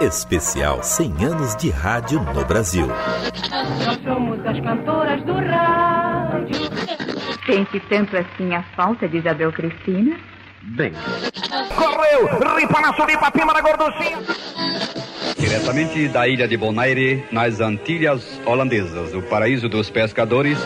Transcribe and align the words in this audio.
Especial 0.00 0.82
100 0.82 1.24
anos 1.24 1.56
de 1.56 1.70
rádio 1.70 2.20
no 2.20 2.44
Brasil. 2.44 2.86
Nós 2.86 4.02
somos 4.02 4.44
as 4.46 4.60
cantoras 4.60 5.22
do 5.24 5.34
rádio. 5.34 6.70
Sente 7.46 7.80
tanto 7.88 8.16
assim 8.16 8.54
a 8.54 8.62
falta 8.74 9.08
de 9.08 9.18
Isabel 9.18 9.52
Cristina? 9.52 10.16
Bem. 10.62 10.92
Correu! 11.74 12.26
Ripa 12.56 12.80
na 12.80 12.92
suripa, 12.94 13.30
pima 13.30 13.52
na 13.52 13.60
gorduchinha. 13.60 14.18
Diretamente 15.38 16.08
da 16.08 16.26
ilha 16.26 16.48
de 16.48 16.56
Bonaire, 16.56 17.24
nas 17.30 17.60
Antilhas 17.60 18.40
Holandesas, 18.44 19.14
o 19.14 19.22
paraíso 19.22 19.68
dos 19.68 19.88
pescadores. 19.90 20.58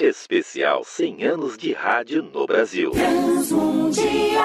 Especial 0.00 0.82
100 0.84 1.24
anos 1.24 1.56
de 1.56 1.72
rádio 1.72 2.22
no 2.34 2.46
Brasil. 2.46 2.90
E 3.96 4.36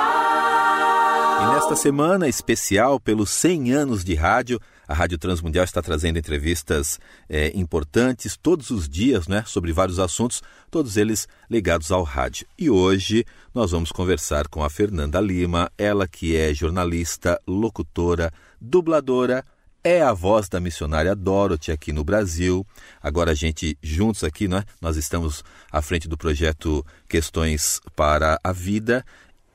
nesta 1.58 1.76
semana 1.76 2.28
especial 2.28 3.00
pelos 3.00 3.32
100 3.32 3.74
anos 3.74 4.04
de 4.04 4.14
rádio, 4.14 4.62
a 4.88 4.94
Rádio 4.94 5.18
Transmundial 5.18 5.66
está 5.66 5.82
trazendo 5.82 6.20
entrevistas 6.20 7.00
é, 7.28 7.52
importantes 7.56 8.38
todos 8.38 8.70
os 8.70 8.88
dias, 8.88 9.28
né, 9.28 9.44
sobre 9.44 9.74
vários 9.74 9.98
assuntos, 9.98 10.44
todos 10.70 10.98
eles 10.98 11.28
ligados 11.50 11.92
ao 11.92 12.04
rádio. 12.04 12.46
E 12.60 12.70
hoje 12.70 13.26
nós 13.56 13.72
vamos 13.72 13.92
conversar 13.92 14.48
com 14.48 14.64
a 14.64 14.70
Fernanda 14.70 15.20
Lima, 15.20 15.68
ela 15.80 16.08
que 16.08 16.38
é 16.38 16.54
jornalista, 16.54 17.42
locutora, 17.48 18.32
dubladora, 18.62 19.44
é 19.84 20.02
a 20.02 20.12
voz 20.12 20.50
da 20.50 20.60
missionária 20.60 21.16
Dorothy 21.16 21.72
aqui 21.72 21.94
no 21.94 22.04
Brasil. 22.04 22.68
Agora 23.02 23.32
a 23.32 23.34
gente 23.34 23.78
juntos 23.82 24.24
aqui, 24.24 24.48
né? 24.48 24.64
Nós 24.82 24.98
estamos 24.98 25.46
à 25.72 25.82
frente 25.82 26.10
do 26.10 26.18
projeto 26.18 26.86
Questões 27.08 27.80
para 27.96 28.38
a 28.44 28.52
Vida. 28.52 29.06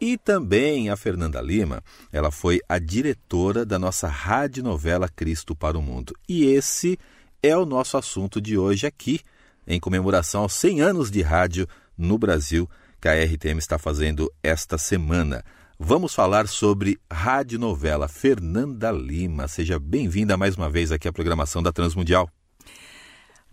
E 0.02 0.18
também 0.18 0.90
a 0.90 0.96
Fernanda 0.96 1.40
Lima, 1.40 1.80
ela 2.10 2.32
foi 2.32 2.60
a 2.68 2.76
diretora 2.76 3.64
da 3.64 3.78
nossa 3.78 4.08
radionovela 4.08 5.08
Cristo 5.08 5.54
para 5.54 5.78
o 5.78 5.80
Mundo. 5.80 6.12
E 6.28 6.44
esse 6.44 6.98
é 7.40 7.56
o 7.56 7.64
nosso 7.64 7.96
assunto 7.96 8.40
de 8.40 8.58
hoje 8.58 8.84
aqui, 8.84 9.20
em 9.64 9.78
comemoração 9.78 10.42
aos 10.42 10.54
100 10.54 10.80
anos 10.80 11.08
de 11.08 11.22
rádio 11.22 11.68
no 11.96 12.18
Brasil 12.18 12.68
que 13.00 13.06
a 13.06 13.24
RTM 13.24 13.60
está 13.60 13.78
fazendo 13.78 14.28
esta 14.42 14.76
semana. 14.76 15.44
Vamos 15.78 16.12
falar 16.12 16.48
sobre 16.48 16.98
radionovela 17.08 18.08
Fernanda 18.08 18.90
Lima. 18.90 19.46
Seja 19.46 19.78
bem-vinda 19.78 20.36
mais 20.36 20.56
uma 20.56 20.68
vez 20.68 20.90
aqui 20.90 21.06
à 21.06 21.12
programação 21.12 21.62
da 21.62 21.70
Transmundial. 21.70 22.28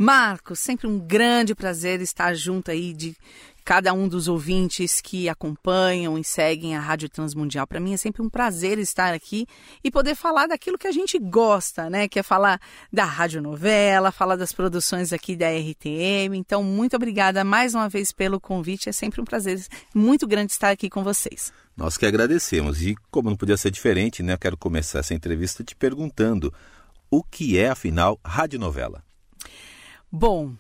Marcos, 0.02 0.60
sempre 0.60 0.88
um 0.88 0.98
grande 0.98 1.54
prazer 1.54 2.02
estar 2.02 2.34
junto 2.34 2.72
aí 2.72 2.94
de 2.94 3.16
cada 3.70 3.94
um 3.94 4.08
dos 4.08 4.28
ouvintes 4.28 5.00
que 5.00 5.30
acompanham 5.30 6.18
e 6.18 6.24
seguem 6.24 6.76
a 6.76 6.80
Rádio 6.80 7.08
Transmundial. 7.08 7.68
Para 7.68 7.80
mim 7.80 7.94
é 7.94 7.98
sempre 7.98 8.20
um 8.20 8.28
prazer 8.28 8.80
estar 8.80 9.14
aqui 9.14 9.46
e 9.84 9.92
poder 9.92 10.16
falar 10.16 10.48
daquilo 10.48 10.76
que 10.76 10.88
a 10.88 10.92
gente 10.92 11.20
gosta, 11.20 11.88
né? 11.88 12.08
Que 12.08 12.18
é 12.18 12.24
falar 12.24 12.60
da 12.92 13.06
radionovela, 13.06 14.12
falar 14.12 14.38
das 14.38 14.52
produções 14.52 15.14
aqui 15.14 15.36
da 15.36 15.52
RTM. 15.52 16.36
Então, 16.36 16.64
muito 16.64 16.96
obrigada 16.96 17.44
mais 17.44 17.76
uma 17.76 17.88
vez 17.88 18.12
pelo 18.12 18.40
convite. 18.40 18.90
É 18.90 18.92
sempre 18.92 19.22
um 19.22 19.24
prazer 19.24 19.64
muito 19.94 20.26
grande 20.26 20.52
estar 20.52 20.72
aqui 20.72 20.90
com 20.90 21.04
vocês. 21.04 21.54
Nós 21.78 21.96
que 21.96 22.08
agradecemos. 22.08 22.82
E 22.82 22.96
como 23.12 23.30
não 23.30 23.38
podia 23.38 23.56
ser 23.56 23.70
diferente, 23.70 24.24
né? 24.24 24.34
Eu 24.34 24.40
quero 24.40 24.58
começar 24.58 24.98
essa 24.98 25.14
entrevista 25.14 25.64
te 25.64 25.76
perguntando 25.76 26.52
o 27.08 27.22
que 27.24 27.56
é, 27.56 27.70
afinal, 27.70 28.20
radionovela? 28.26 29.04
Bom, 30.12 30.56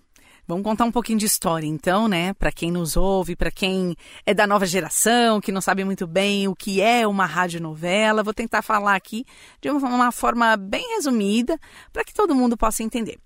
Vamos 0.49 0.63
contar 0.63 0.85
um 0.85 0.91
pouquinho 0.91 1.19
de 1.19 1.27
história, 1.27 1.67
então, 1.67 2.07
né? 2.07 2.33
Para 2.33 2.51
quem 2.51 2.71
nos 2.71 2.97
ouve, 2.97 3.35
para 3.35 3.51
quem 3.51 3.95
é 4.25 4.33
da 4.33 4.47
nova 4.47 4.65
geração, 4.65 5.39
que 5.39 5.51
não 5.51 5.61
sabe 5.61 5.83
muito 5.83 6.07
bem 6.07 6.47
o 6.47 6.55
que 6.55 6.81
é 6.81 7.05
uma 7.05 7.27
radionovela, 7.27 8.23
vou 8.23 8.33
tentar 8.33 8.63
falar 8.63 8.95
aqui 8.95 9.27
de 9.61 9.69
uma 9.69 10.11
forma 10.11 10.57
bem 10.57 10.95
resumida 10.95 11.55
para 11.93 12.03
que 12.03 12.15
todo 12.15 12.33
mundo 12.33 12.57
possa 12.57 12.81
entender. 12.81 13.19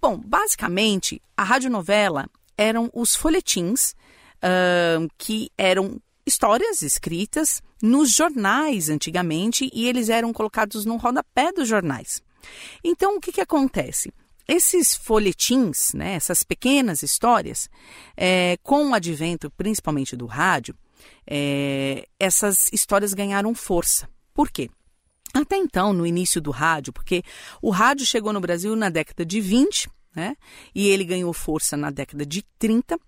Bom, 0.00 0.16
basicamente, 0.16 1.20
a 1.36 1.42
radionovela 1.42 2.28
eram 2.56 2.88
os 2.94 3.16
folhetins 3.16 3.96
uh, 4.36 5.10
que 5.18 5.50
eram 5.58 6.00
histórias 6.24 6.82
escritas 6.82 7.60
nos 7.82 8.12
jornais 8.12 8.88
antigamente 8.88 9.68
e 9.74 9.88
eles 9.88 10.08
eram 10.08 10.32
colocados 10.32 10.84
no 10.84 10.98
rodapé 10.98 11.50
dos 11.50 11.66
jornais. 11.66 12.22
Então, 12.84 13.16
o 13.16 13.20
que, 13.20 13.32
que 13.32 13.40
acontece? 13.40 14.12
Esses 14.52 14.96
folhetins, 14.96 15.94
né, 15.94 16.14
essas 16.14 16.42
pequenas 16.42 17.04
histórias, 17.04 17.70
é, 18.16 18.58
com 18.64 18.90
o 18.90 18.94
advento 18.94 19.48
principalmente 19.48 20.16
do 20.16 20.26
rádio, 20.26 20.74
é, 21.24 22.04
essas 22.18 22.68
histórias 22.72 23.14
ganharam 23.14 23.54
força. 23.54 24.08
Por 24.34 24.50
quê? 24.50 24.68
Até 25.32 25.56
então, 25.56 25.92
no 25.92 26.04
início 26.04 26.40
do 26.40 26.50
rádio, 26.50 26.92
porque 26.92 27.22
o 27.62 27.70
rádio 27.70 28.04
chegou 28.04 28.32
no 28.32 28.40
Brasil 28.40 28.74
na 28.74 28.90
década 28.90 29.24
de 29.24 29.40
20, 29.40 29.88
né? 30.16 30.34
E 30.74 30.88
ele 30.88 31.04
ganhou 31.04 31.32
força 31.32 31.76
na 31.76 31.90
década 31.92 32.26
de 32.26 32.42
30 32.58 32.98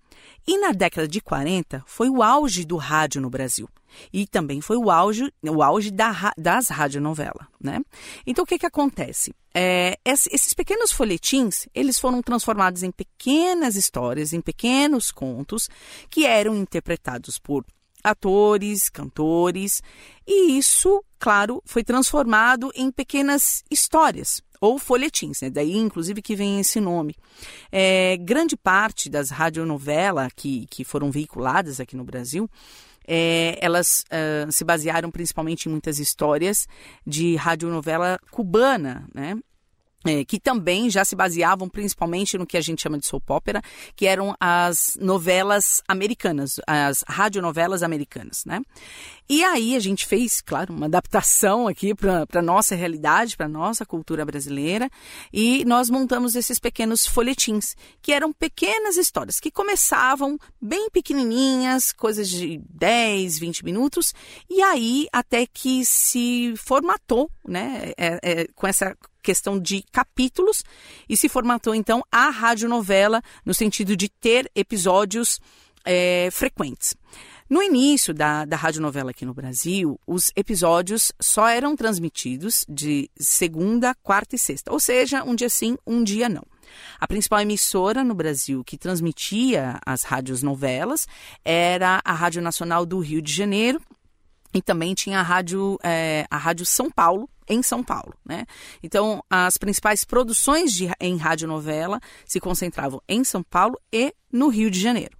e 0.47 0.57
na 0.57 0.71
década 0.71 1.07
de 1.07 1.21
40 1.21 1.83
foi 1.85 2.09
o 2.09 2.21
auge 2.21 2.65
do 2.65 2.77
rádio 2.77 3.21
no 3.21 3.29
Brasil. 3.29 3.69
E 4.11 4.25
também 4.25 4.59
foi 4.59 4.77
o 4.77 4.89
auge, 4.89 5.31
o 5.43 5.61
auge 5.61 5.91
da, 5.91 6.33
das 6.37 6.69
radionovelas, 6.69 7.47
né? 7.61 7.79
Então, 8.25 8.43
o 8.43 8.47
que 8.47 8.57
que 8.57 8.65
acontece? 8.65 9.33
É, 9.53 9.97
esses 10.03 10.53
pequenos 10.53 10.91
folhetins, 10.91 11.67
eles 11.75 11.99
foram 11.99 12.21
transformados 12.21 12.81
em 12.81 12.91
pequenas 12.91 13.75
histórias, 13.75 14.33
em 14.33 14.41
pequenos 14.41 15.11
contos, 15.11 15.69
que 16.09 16.25
eram 16.25 16.55
interpretados 16.55 17.37
por 17.37 17.63
atores, 18.03 18.89
cantores, 18.89 19.81
e 20.27 20.57
isso, 20.57 21.03
claro, 21.17 21.61
foi 21.65 21.83
transformado 21.83 22.71
em 22.75 22.91
pequenas 22.91 23.63
histórias 23.71 24.41
ou 24.63 24.79
folhetins, 24.79 25.41
né? 25.41 25.49
daí 25.49 25.75
inclusive 25.75 26.21
que 26.21 26.37
vem 26.37 26.61
esse 26.61 26.79
nome. 26.79 27.15
É, 27.69 28.15
grande 28.17 28.55
parte 28.55 29.09
das 29.09 29.29
radionovelas 29.29 30.31
que, 30.33 30.65
que 30.69 30.85
foram 30.85 31.11
veiculadas 31.11 31.81
aqui 31.81 31.97
no 31.97 32.05
Brasil 32.05 32.49
é, 33.05 33.57
elas 33.59 34.05
uh, 34.07 34.49
se 34.49 34.63
basearam 34.63 35.11
principalmente 35.11 35.67
em 35.67 35.71
muitas 35.71 35.99
histórias 35.99 36.65
de 37.05 37.35
radionovela 37.35 38.17
cubana, 38.31 39.05
né? 39.13 39.37
É, 40.05 40.25
que 40.25 40.37
também 40.37 40.89
já 40.89 41.05
se 41.05 41.15
baseavam 41.15 41.69
principalmente 41.69 42.37
no 42.37 42.45
que 42.45 42.57
a 42.57 42.61
gente 42.61 42.81
chama 42.81 42.97
de 42.97 43.05
soap 43.05 43.29
opera, 43.29 43.61
que 43.95 44.05
eram 44.05 44.35
as 44.37 44.97
novelas 44.99 45.81
americanas, 45.87 46.59
as 46.67 47.05
radionovelas 47.07 47.83
americanas, 47.83 48.43
né? 48.45 48.61
E 49.29 49.43
aí 49.43 49.75
a 49.75 49.79
gente 49.79 50.05
fez, 50.05 50.41
claro, 50.41 50.73
uma 50.73 50.87
adaptação 50.87 51.67
aqui 51.67 51.95
para 51.95 52.25
a 52.33 52.41
nossa 52.41 52.75
realidade, 52.75 53.37
para 53.37 53.45
a 53.45 53.49
nossa 53.49 53.85
cultura 53.85 54.25
brasileira, 54.25 54.89
e 55.31 55.63
nós 55.65 55.89
montamos 55.89 56.35
esses 56.35 56.59
pequenos 56.59 57.05
folhetins, 57.05 57.75
que 58.01 58.11
eram 58.11 58.33
pequenas 58.33 58.97
histórias, 58.97 59.39
que 59.39 59.49
começavam 59.49 60.37
bem 60.61 60.89
pequenininhas, 60.89 61.93
coisas 61.93 62.29
de 62.29 62.61
10, 62.69 63.39
20 63.39 63.63
minutos, 63.63 64.13
e 64.49 64.61
aí 64.61 65.07
até 65.11 65.47
que 65.47 65.85
se 65.85 66.53
formatou, 66.57 67.31
né, 67.47 67.93
é, 67.97 68.19
é, 68.21 68.47
com 68.53 68.67
essa 68.67 68.95
questão 69.23 69.59
de 69.59 69.83
capítulos 69.91 70.63
e 71.07 71.17
se 71.17 71.29
formatou 71.29 71.73
então 71.73 72.03
a 72.11 72.29
radionovela 72.29 73.21
no 73.45 73.53
sentido 73.53 73.95
de 73.95 74.09
ter 74.09 74.51
episódios 74.53 75.39
é, 75.85 76.29
frequentes. 76.31 76.95
No 77.49 77.61
início 77.61 78.13
da, 78.13 78.45
da 78.45 78.55
radionovela 78.55 79.11
aqui 79.11 79.25
no 79.25 79.33
Brasil, 79.33 79.99
os 80.07 80.31
episódios 80.35 81.11
só 81.21 81.47
eram 81.47 81.75
transmitidos 81.75 82.65
de 82.67 83.09
segunda, 83.17 83.93
quarta 84.01 84.35
e 84.35 84.39
sexta, 84.39 84.71
ou 84.71 84.79
seja, 84.79 85.23
um 85.23 85.35
dia 85.35 85.49
sim, 85.49 85.77
um 85.85 86.03
dia 86.03 86.29
não. 86.29 86.43
A 86.99 87.07
principal 87.07 87.41
emissora 87.41 88.03
no 88.03 88.15
Brasil 88.15 88.63
que 88.63 88.77
transmitia 88.77 89.79
as 89.85 90.03
rádios 90.03 90.41
novelas 90.41 91.07
era 91.43 92.01
a 92.03 92.13
Rádio 92.13 92.41
Nacional 92.41 92.85
do 92.85 92.99
Rio 92.99 93.21
de 93.21 93.31
Janeiro, 93.31 93.79
e 94.53 94.61
também 94.61 94.93
tinha 94.93 95.19
a 95.19 95.23
rádio, 95.23 95.77
é, 95.83 96.25
a 96.29 96.37
rádio 96.37 96.65
São 96.65 96.89
Paulo, 96.89 97.29
em 97.47 97.61
São 97.61 97.83
Paulo, 97.83 98.13
né? 98.25 98.45
Então, 98.81 99.23
as 99.29 99.57
principais 99.57 100.05
produções 100.05 100.71
de, 100.71 100.89
em 100.99 101.17
radionovela 101.17 101.99
se 102.25 102.39
concentravam 102.39 103.01
em 103.07 103.23
São 103.23 103.43
Paulo 103.43 103.79
e 103.91 104.13
no 104.31 104.47
Rio 104.47 104.71
de 104.71 104.79
Janeiro. 104.79 105.17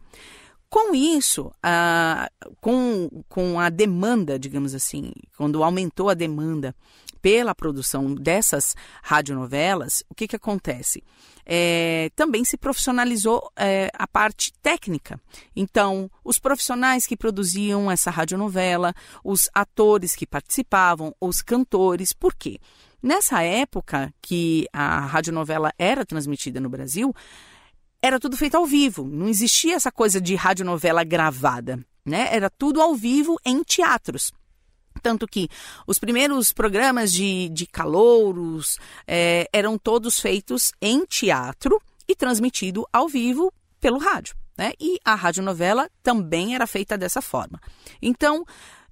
Com 0.69 0.95
isso, 0.95 1.51
a, 1.61 2.29
com, 2.59 3.09
com 3.29 3.59
a 3.59 3.69
demanda, 3.69 4.39
digamos 4.39 4.73
assim, 4.73 5.11
quando 5.37 5.63
aumentou 5.63 6.09
a 6.09 6.15
demanda 6.15 6.75
pela 7.21 7.53
produção 7.53 8.13
dessas 8.15 8.75
radionovelas, 9.03 10.03
o 10.09 10.15
que, 10.15 10.27
que 10.27 10.35
acontece? 10.35 11.03
É, 11.45 12.09
também 12.15 12.43
se 12.45 12.57
profissionalizou 12.57 13.51
é, 13.55 13.89
a 13.93 14.07
parte 14.07 14.53
técnica. 14.61 15.19
Então, 15.55 16.09
os 16.23 16.39
profissionais 16.39 17.05
que 17.05 17.17
produziam 17.17 17.91
essa 17.91 18.09
radionovela, 18.09 18.93
os 19.23 19.49
atores 19.53 20.15
que 20.15 20.25
participavam, 20.25 21.13
os 21.19 21.41
cantores, 21.41 22.13
por 22.13 22.33
quê? 22.33 22.59
Nessa 23.01 23.41
época 23.41 24.13
que 24.21 24.65
a 24.71 25.01
radionovela 25.01 25.73
era 25.77 26.05
transmitida 26.05 26.61
no 26.61 26.69
Brasil, 26.69 27.13
era 28.01 28.19
tudo 28.19 28.37
feito 28.37 28.55
ao 28.55 28.65
vivo, 28.65 29.05
não 29.05 29.27
existia 29.27 29.75
essa 29.75 29.91
coisa 29.91 30.21
de 30.21 30.35
radionovela 30.35 31.03
gravada, 31.03 31.79
né? 32.05 32.29
Era 32.31 32.49
tudo 32.49 32.81
ao 32.81 32.95
vivo 32.95 33.37
em 33.45 33.63
teatros 33.63 34.31
Tanto 35.01 35.27
que 35.27 35.49
os 35.85 35.99
primeiros 35.99 36.51
programas 36.51 37.11
de, 37.11 37.49
de 37.49 37.65
calouros 37.65 38.77
é, 39.07 39.47
eram 39.51 39.77
todos 39.77 40.19
feitos 40.19 40.71
em 40.81 41.05
teatro 41.05 41.81
e 42.07 42.15
transmitido 42.15 42.87
ao 42.91 43.07
vivo 43.07 43.51
pelo 43.79 43.97
rádio. 43.97 44.35
Né? 44.57 44.73
E 44.79 44.99
a 45.03 45.15
radionovela 45.15 45.89
também 46.01 46.55
era 46.55 46.67
feita 46.67 46.97
dessa 46.97 47.21
forma. 47.21 47.59
Então, 48.01 48.45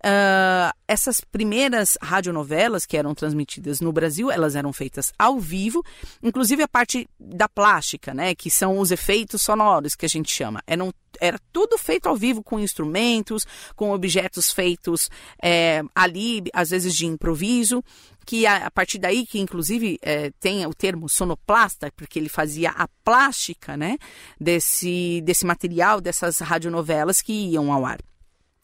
Uh, 0.03 0.73
essas 0.87 1.21
primeiras 1.21 1.95
radionovelas 2.01 2.87
que 2.87 2.97
eram 2.97 3.13
transmitidas 3.13 3.79
no 3.79 3.93
Brasil, 3.93 4.31
elas 4.31 4.55
eram 4.55 4.73
feitas 4.73 5.13
ao 5.17 5.39
vivo, 5.39 5.83
inclusive 6.23 6.63
a 6.63 6.67
parte 6.67 7.07
da 7.19 7.47
plástica, 7.47 8.11
né, 8.11 8.33
que 8.33 8.49
são 8.49 8.79
os 8.79 8.89
efeitos 8.89 9.43
sonoros 9.43 9.95
que 9.95 10.05
a 10.05 10.09
gente 10.09 10.31
chama. 10.31 10.61
Eram, 10.65 10.91
era 11.19 11.39
tudo 11.53 11.77
feito 11.77 12.09
ao 12.09 12.17
vivo 12.17 12.43
com 12.43 12.59
instrumentos, 12.59 13.45
com 13.75 13.91
objetos 13.91 14.51
feitos 14.51 15.07
é, 15.41 15.83
ali, 15.93 16.41
às 16.51 16.71
vezes 16.71 16.95
de 16.95 17.05
improviso, 17.05 17.83
que 18.25 18.47
a, 18.47 18.65
a 18.65 18.71
partir 18.71 18.97
daí 18.97 19.23
que 19.23 19.39
inclusive 19.39 19.99
é, 20.01 20.31
tem 20.39 20.65
o 20.65 20.73
termo 20.73 21.07
sonoplasta, 21.07 21.91
porque 21.95 22.17
ele 22.17 22.29
fazia 22.29 22.71
a 22.71 22.87
plástica, 23.03 23.77
né, 23.77 23.97
desse, 24.39 25.21
desse 25.21 25.45
material, 25.45 26.01
dessas 26.01 26.39
radionovelas 26.39 27.21
que 27.21 27.33
iam 27.33 27.71
ao 27.71 27.85
ar. 27.85 27.99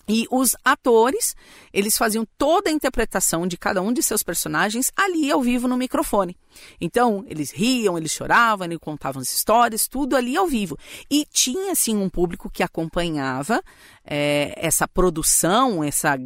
E 0.08 0.26
os 0.32 0.56
atores, 0.64 1.36
eles 1.74 1.98
faziam 1.98 2.26
toda 2.38 2.70
a 2.70 2.74
interpretação 2.74 3.46
de 3.46 3.58
cada 3.58 3.82
um 3.82 3.92
de 3.92 4.02
seus 4.02 4.24
personagens 4.24 4.92
ali 4.96 5.30
ao 5.30 5.42
vivo 5.42 5.68
no 5.68 5.76
microfone. 5.76 6.38
Então, 6.80 7.26
eles 7.28 7.52
riam, 7.52 7.98
eles 7.98 8.12
choravam, 8.12 8.66
eles 8.66 8.80
contavam 8.80 9.22
as 9.22 9.32
histórias, 9.32 9.88
tudo 9.88 10.16
ali 10.16 10.36
ao 10.38 10.48
vivo. 10.48 10.78
E 11.12 11.26
tinha, 11.30 11.76
sim, 11.76 11.98
um 11.98 12.10
público 12.10 12.50
que 12.50 12.64
acompanhava 12.64 13.62
é, 14.06 14.54
essa 14.56 14.88
produção, 14.88 15.84
essa, 15.84 16.18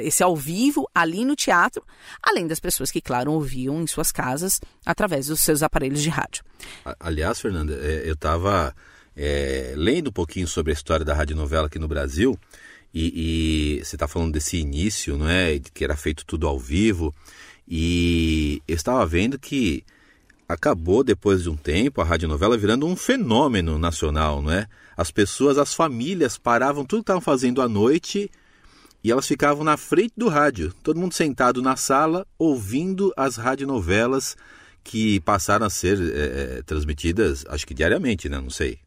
esse 0.00 0.22
ao 0.22 0.34
vivo 0.34 0.88
ali 0.94 1.24
no 1.24 1.36
teatro, 1.36 1.84
além 2.22 2.46
das 2.46 2.58
pessoas 2.58 2.90
que, 2.90 3.00
claro, 3.00 3.32
ouviam 3.32 3.80
em 3.82 3.86
suas 3.86 4.10
casas 4.10 4.60
através 4.84 5.26
dos 5.26 5.40
seus 5.40 5.62
aparelhos 5.62 6.02
de 6.02 6.08
rádio. 6.08 6.42
Aliás, 6.98 7.40
Fernanda, 7.40 7.74
é, 7.74 8.08
eu 8.08 8.14
estava 8.14 8.74
é, 9.14 9.74
lendo 9.76 10.08
um 10.08 10.12
pouquinho 10.12 10.46
sobre 10.46 10.72
a 10.72 10.74
história 10.74 11.04
da 11.04 11.14
radionovela 11.14 11.66
aqui 11.66 11.78
no 11.78 11.88
Brasil. 11.88 12.38
E, 12.98 13.76
e 13.76 13.84
você 13.84 13.94
está 13.94 14.08
falando 14.08 14.32
desse 14.32 14.56
início, 14.56 15.18
não 15.18 15.28
é? 15.28 15.58
Que 15.58 15.84
era 15.84 15.94
feito 15.94 16.24
tudo 16.24 16.48
ao 16.48 16.58
vivo. 16.58 17.14
E 17.68 18.62
eu 18.66 18.74
estava 18.74 19.04
vendo 19.04 19.38
que 19.38 19.84
acabou 20.48 21.04
depois 21.04 21.42
de 21.42 21.50
um 21.50 21.58
tempo 21.58 22.00
a 22.00 22.04
radionovela 22.04 22.56
virando 22.56 22.86
um 22.86 22.96
fenômeno 22.96 23.78
nacional, 23.78 24.40
não 24.40 24.50
é? 24.50 24.66
As 24.96 25.10
pessoas, 25.10 25.58
as 25.58 25.74
famílias 25.74 26.38
paravam 26.38 26.86
tudo 26.86 27.00
que 27.00 27.02
estavam 27.02 27.20
fazendo 27.20 27.60
à 27.60 27.68
noite 27.68 28.30
e 29.04 29.12
elas 29.12 29.26
ficavam 29.26 29.62
na 29.62 29.76
frente 29.76 30.14
do 30.16 30.28
rádio, 30.28 30.72
todo 30.82 30.98
mundo 30.98 31.12
sentado 31.12 31.60
na 31.60 31.76
sala 31.76 32.26
ouvindo 32.38 33.12
as 33.14 33.36
radionovelas 33.36 34.38
que 34.86 35.18
passaram 35.20 35.66
a 35.66 35.70
ser 35.70 35.98
é, 36.00 36.62
transmitidas, 36.62 37.44
acho 37.48 37.66
que 37.66 37.74
diariamente, 37.74 38.28
né? 38.28 38.38
Não 38.40 38.50
sei. 38.50 38.78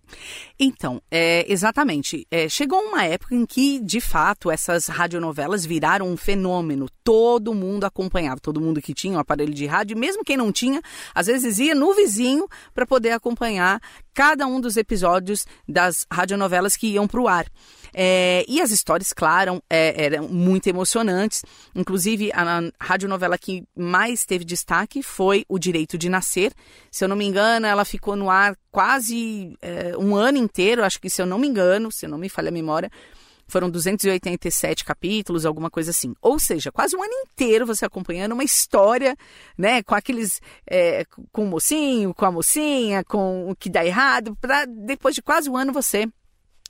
Então, 0.58 1.02
é, 1.12 1.46
exatamente. 1.52 2.26
É, 2.32 2.48
chegou 2.48 2.80
uma 2.80 3.04
época 3.04 3.36
em 3.36 3.46
que, 3.46 3.80
de 3.80 4.00
fato, 4.00 4.50
essas 4.50 4.88
radionovelas 4.88 5.66
viraram 5.66 6.08
um 6.08 6.16
fenômeno. 6.16 6.88
Todo 7.04 7.54
mundo 7.54 7.84
acompanhava, 7.84 8.40
todo 8.40 8.62
mundo 8.62 8.82
que 8.82 8.94
tinha 8.94 9.18
um 9.18 9.20
aparelho 9.20 9.54
de 9.54 9.66
rádio, 9.66 9.98
mesmo 9.98 10.24
quem 10.24 10.38
não 10.38 10.54
tinha, 10.54 10.82
às 11.14 11.28
vezes 11.28 11.60
ia 11.60 11.76
no 11.76 11.94
vizinho 11.94 12.48
para 12.74 12.88
poder 12.88 13.12
acompanhar 13.12 13.82
cada 14.14 14.48
um 14.48 14.62
dos 14.62 14.78
episódios 14.78 15.46
das 15.68 16.06
radionovelas 16.10 16.78
que 16.78 16.88
iam 16.88 17.10
para 17.10 17.22
o 17.22 17.28
ar. 17.28 17.46
É, 17.94 18.46
e 18.48 18.62
as 18.62 18.72
histórias, 18.72 19.14
claro, 19.14 19.62
é, 19.70 20.06
eram 20.06 20.28
muito 20.28 20.68
emocionantes. 20.68 21.44
Inclusive, 21.76 22.32
a, 22.34 22.60
a 22.60 22.72
radionovela 22.80 23.38
que 23.38 23.64
mais 23.76 24.26
teve 24.26 24.46
destaque 24.46 25.02
foi 25.04 25.46
O 25.48 25.60
Direito 25.60 25.98
de 25.98 26.10
Nascer. 26.10 26.54
Se 26.92 27.04
eu 27.04 27.10
não 27.10 27.16
me 27.16 27.26
engano, 27.26 27.66
ela 27.66 27.86
ficou 27.86 28.16
no 28.16 28.30
ar 28.30 28.56
quase 28.72 29.58
é, 29.62 29.98
um 29.98 30.16
ano 30.16 30.38
inteiro, 30.38 30.84
acho 30.84 31.00
que 31.00 31.10
se 31.10 31.22
eu 31.22 31.26
não 31.26 31.40
me 31.40 31.48
engano, 31.48 31.92
se 31.92 32.06
eu 32.06 32.10
não 32.10 32.18
me 32.18 32.30
falha 32.30 32.50
a 32.50 32.52
memória, 32.52 32.92
foram 33.50 33.70
287 33.70 34.86
capítulos, 34.86 35.46
alguma 35.46 35.70
coisa 35.70 35.90
assim. 35.90 36.14
Ou 36.22 36.40
seja, 36.40 36.72
quase 36.72 36.96
um 36.96 37.04
ano 37.04 37.14
inteiro 37.26 37.66
você 37.66 37.84
acompanhando 37.84 38.34
uma 38.34 38.44
história, 38.44 39.18
né, 39.58 39.82
com 39.84 39.96
aqueles, 39.96 40.40
é, 40.70 41.04
com 41.32 41.44
o 41.44 41.48
mocinho, 41.48 42.14
com 42.14 42.26
a 42.26 42.32
mocinha, 42.32 43.04
com 43.04 43.50
o 43.50 43.56
que 43.56 43.70
dá 43.70 43.84
errado, 43.84 44.38
para 44.40 44.66
depois 44.66 45.16
de 45.16 45.22
quase 45.22 45.50
um 45.50 45.58
ano 45.58 45.74
você 45.74 46.08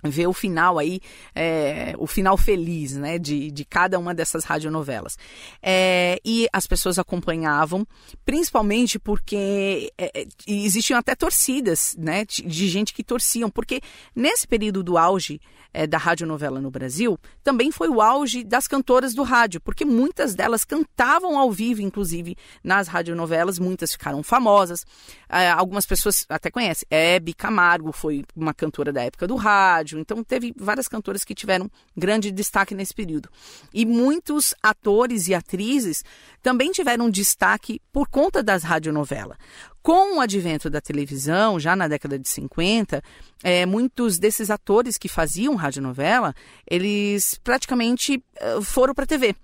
ver 0.04 0.28
o 0.28 0.34
final 0.34 0.80
aí, 0.80 1.02
é, 1.36 1.94
o 1.98 2.08
final 2.08 2.38
feliz, 2.38 2.96
né, 2.96 3.20
de, 3.20 3.52
de 3.52 3.66
cada 3.66 4.00
uma 4.00 4.14
dessas 4.14 4.44
radionovelas. 4.46 5.18
É, 5.62 6.20
e 6.24 6.48
as 6.54 6.66
pessoas 6.66 6.98
acompanhavam, 6.98 7.86
principalmente 8.26 8.98
porque 8.98 9.92
é, 9.98 10.22
é 10.22 10.28
existiam 10.48 10.98
até 10.98 11.16
torcidas, 11.16 11.96
né, 11.98 12.26
de 12.26 12.68
gente 12.68 12.94
que 12.94 13.04
torciam, 13.04 13.50
porque 13.50 13.82
nesse 14.16 14.48
período 14.48 14.84
do 14.84 14.98
auge 14.98 15.42
é, 15.74 15.86
da 15.86 15.98
radionovela 15.98 16.60
no 16.60 16.72
Brasil, 16.72 17.18
também 17.44 17.72
foi 17.72 17.90
o 17.90 18.02
auge 18.02 18.44
das 18.44 18.68
cantoras 18.68 19.14
do 19.14 19.24
rádio, 19.24 19.62
porque 19.62 19.86
muitas 19.86 20.34
delas 20.34 20.64
cantavam 20.64 21.38
ao 21.38 21.52
vivo, 21.52 21.82
inclusive, 21.82 22.36
nas 22.64 22.88
radionovelas, 22.88 23.60
muitas 23.60 23.92
ficaram 23.92 24.24
famosas, 24.24 24.86
é, 25.30 25.50
algumas 25.50 25.86
pessoas 25.86 26.26
até 26.30 26.50
conhecem, 26.50 26.88
Hebe 26.90 27.34
Camargo 27.34 27.92
foi 27.92 28.24
uma 28.36 28.54
cantora 28.54 28.92
da 28.92 29.04
época 29.04 29.28
do 29.28 29.36
rádio, 29.36 29.89
rádio. 29.90 30.00
Então 30.00 30.24
teve 30.24 30.54
várias 30.56 30.88
cantoras 30.88 31.24
que 31.24 31.34
tiveram 31.34 31.70
grande 31.96 32.32
destaque 32.32 32.76
nesse 32.76 32.94
período. 32.94 33.30
E 33.74 33.86
muitos 33.86 34.54
atores 34.62 35.28
e 35.28 35.34
atrizes 35.34 36.04
também 36.42 36.72
tiveram 36.72 37.10
destaque 37.10 37.82
por 37.92 38.08
conta 38.08 38.44
das 38.44 38.64
radionovelas. 38.64 39.38
Com 39.82 40.18
o 40.18 40.22
advento 40.22 40.70
da 40.70 40.82
televisão, 40.82 41.60
já 41.60 41.76
na 41.76 41.88
década 41.88 42.20
de 42.20 42.28
50, 42.28 43.02
é, 43.44 43.66
muitos 43.66 44.20
desses 44.20 44.50
atores 44.50 44.98
que 44.98 45.08
faziam 45.08 45.56
radionovela, 45.56 46.36
eles 46.70 47.40
praticamente 47.44 48.22
uh, 48.58 48.62
foram 48.62 48.94
para 48.94 49.06
a 49.06 49.08
TV. 49.08 49.36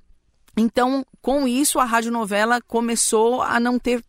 Então, 0.58 1.06
com 1.22 1.48
isso, 1.48 1.80
a 1.80 1.86
radionovela 1.86 2.62
começou 2.62 3.42
a 3.42 3.60
não 3.60 3.80
ter 3.80 4.04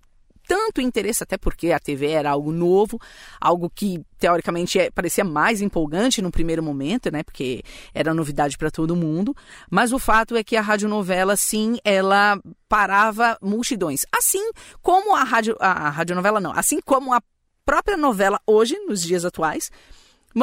tanto 0.47 0.81
interesse, 0.81 1.23
até 1.23 1.37
porque 1.37 1.73
a 1.73 1.79
TV 1.79 2.11
era 2.11 2.31
algo 2.31 2.53
novo, 2.53 3.01
algo 3.41 3.69
que 3.69 4.05
teoricamente 4.19 4.79
é, 4.79 4.91
parecia 4.91 5.25
mais 5.25 5.61
empolgante 5.61 6.23
no 6.23 6.31
primeiro 6.31 6.63
momento, 6.63 7.11
né? 7.11 7.23
Porque 7.23 7.63
era 7.93 8.15
novidade 8.15 8.57
para 8.57 8.71
todo 8.71 8.97
mundo. 8.97 9.35
Mas 9.71 9.93
o 9.93 9.99
fato 9.99 10.37
é 10.37 10.45
que 10.45 10.57
a 10.57 10.61
radionovela, 10.61 11.37
sim, 11.37 11.79
ela 11.85 12.41
parava 12.69 13.37
multidões. 13.43 14.07
Assim 14.13 14.51
como 14.81 15.15
a, 15.15 15.25
rádio, 15.25 15.57
a, 15.59 15.91
radionovela, 15.91 16.41
não. 16.41 16.53
Assim 16.53 16.81
como 16.81 17.13
a 17.13 17.21
própria 17.65 17.97
novela 17.97 18.41
hoje, 18.47 18.79
nos 18.87 19.03
dias 19.03 19.25
atuais, 19.25 19.71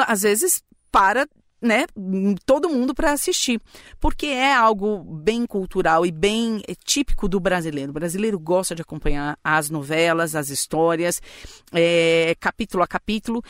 às 0.07 0.21
vezes 0.21 0.63
para 0.91 1.27
né, 1.63 1.85
todo 2.45 2.69
mundo 2.69 2.93
para 2.93 3.13
assistir, 3.13 3.59
porque 3.99 4.27
é 4.27 4.53
algo 4.53 4.99
bem 4.99 5.45
cultural 5.45 6.05
e 6.05 6.11
bem 6.11 6.61
é, 6.67 6.75
típico 6.75 7.27
do 7.27 7.39
brasileiro. 7.39 7.91
O 7.91 7.93
brasileiro 7.93 8.37
gosta 8.37 8.75
de 8.75 8.81
acompanhar 8.81 9.37
as 9.41 9.69
novelas, 9.69 10.35
as 10.35 10.49
histórias, 10.49 11.21
é, 11.71 12.35
capítulo 12.39 12.83
a 12.83 12.87
capítulo. 12.87 13.41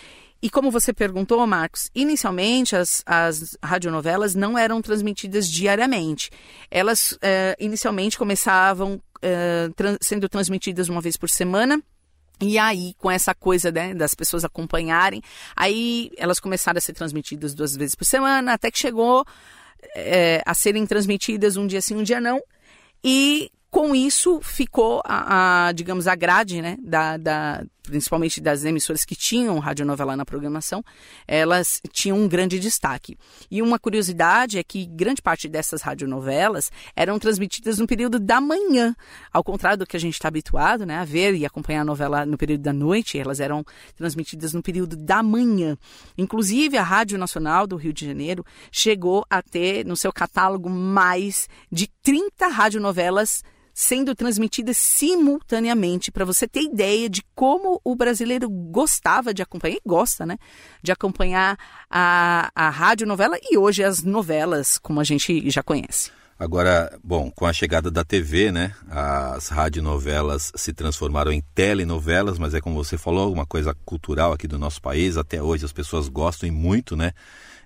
E 0.42 0.50
como 0.50 0.70
você 0.70 0.94
perguntou, 0.94 1.46
Marcos, 1.48 1.90
inicialmente 1.96 2.76
as, 2.76 3.02
as 3.06 3.58
radionovelas 3.64 4.36
não 4.36 4.58
eram 4.58 4.82
transmitidas 4.82 5.50
diariamente. 5.50 6.30
Elas 6.70 7.18
é, 7.22 7.56
inicialmente 7.60 8.18
começavam 8.18 9.02
é, 9.22 9.70
sendo 10.02 10.30
transmitidas 10.30 10.90
uma 10.90 11.02
vez 11.02 11.18
por 11.18 11.30
semana 11.30 11.82
e 12.42 12.58
aí, 12.58 12.94
com 12.98 13.10
essa 13.10 13.34
coisa 13.34 13.72
né, 13.72 13.94
das 13.94 14.14
pessoas 14.14 14.44
acompanharem, 14.44 15.22
aí 15.56 16.12
elas 16.18 16.40
começaram 16.40 16.78
a 16.78 16.82
ser 16.82 16.94
transmitidas 16.94 17.54
duas 17.54 17.76
vezes 17.76 17.96
por 17.96 18.06
semana, 18.06 18.54
até 18.54 18.70
que 18.70 18.80
chegou 18.80 19.26
é, 19.96 20.42
a 20.46 20.54
serem 20.54 20.86
transmitidas 20.86 21.58
um 21.58 21.68
dia 21.68 21.82
sim, 21.82 21.96
um 21.96 22.04
dia 22.04 22.20
não. 22.20 22.42
E 23.04 23.52
com 23.70 23.96
isso 23.96 24.40
ficou 24.42 25.02
a, 25.06 25.68
a 25.68 25.72
digamos, 25.72 26.08
a 26.08 26.16
grade, 26.16 26.62
né, 26.62 26.78
da, 26.82 27.18
da, 27.18 27.64
principalmente 27.84 28.40
das 28.40 28.64
emissoras 28.64 29.06
que 29.06 29.16
tinham 29.16 29.60
radionovela 29.60 30.16
na 30.16 30.26
programação, 30.26 30.84
elas 31.28 31.82
tinham 31.92 32.18
um 32.18 32.28
grande 32.28 32.60
destaque. 32.60 33.18
E 33.52 33.62
uma 33.62 33.78
curiosidade 33.78 34.58
é 34.58 34.64
que 34.64 34.86
grande 34.86 35.22
parte 35.22 35.48
dessas 35.48 35.82
radionovelas 35.82 36.72
eram 36.96 37.20
transmitidas 37.20 37.78
no 37.78 37.86
período 37.86 38.20
da 38.20 38.40
manhã, 38.40 38.96
ao 39.32 39.44
contrário 39.44 39.80
do 39.80 39.86
que 39.86 39.98
a 39.98 40.00
gente 40.00 40.14
está 40.14 40.30
habituado, 40.30 40.86
né, 40.86 40.98
a 40.98 41.06
ver 41.06 41.36
e 41.36 41.46
acompanhar 41.46 41.82
a 41.82 41.86
novela 41.86 42.26
no 42.26 42.38
período 42.38 42.62
da 42.62 42.74
noite, 42.74 43.20
elas 43.20 43.40
eram 43.40 43.64
transmitidas 43.96 44.54
no 44.54 44.64
período 44.64 44.96
da 44.96 45.22
manhã. 45.22 45.78
Inclusive, 46.18 46.78
a 46.78 46.84
Rádio 46.84 47.18
Nacional 47.18 47.68
do 47.68 47.76
Rio 47.76 47.94
de 47.94 48.06
Janeiro 48.06 48.46
chegou 48.72 49.26
a 49.30 49.42
ter 49.42 49.86
no 49.86 49.98
seu 49.98 50.12
catálogo 50.12 50.70
mais 50.70 51.48
de 51.72 51.88
30 52.02 52.48
radionovelas 52.48 53.44
sendo 53.74 54.14
transmitidas 54.14 54.78
simultaneamente, 54.78 56.12
para 56.12 56.26
você 56.26 56.48
ter 56.48 56.62
ideia 56.62 57.10
de 57.10 57.24
como 57.34 57.82
o 57.84 57.96
brasileiro 57.96 58.50
gostava 58.50 59.34
de 59.34 59.42
acompanhar, 59.42 59.76
e 59.76 59.82
gosta, 59.86 60.26
né? 60.26 60.38
De 60.82 60.92
acompanhar 60.92 61.58
a, 61.90 62.52
a 62.56 62.96
novela 63.06 63.38
e 63.50 63.58
hoje 63.58 63.84
as 63.84 64.04
novelas, 64.04 64.78
como 64.78 65.00
a 65.00 65.04
gente 65.04 65.50
já 65.50 65.64
conhece. 65.64 66.12
Agora, 66.38 67.00
bom, 67.04 67.32
com 67.32 67.46
a 67.46 67.54
chegada 67.54 67.90
da 67.90 68.04
TV, 68.04 68.52
né, 68.52 68.76
as 68.90 69.48
radionovelas 69.48 70.52
se 70.56 70.74
transformaram 70.74 71.32
em 71.32 71.42
telenovelas, 71.54 72.38
mas 72.38 72.54
é 72.54 72.60
como 72.60 72.76
você 72.76 72.98
falou, 72.98 73.32
uma 73.32 73.46
coisa 73.46 73.74
cultural 73.86 74.34
aqui 74.34 74.48
do 74.48 74.58
nosso 74.60 74.82
país. 74.82 75.16
Até 75.16 75.42
hoje 75.42 75.64
as 75.64 75.72
pessoas 75.72 76.10
gostam 76.10 76.52
muito, 76.52 76.98
né, 76.98 77.14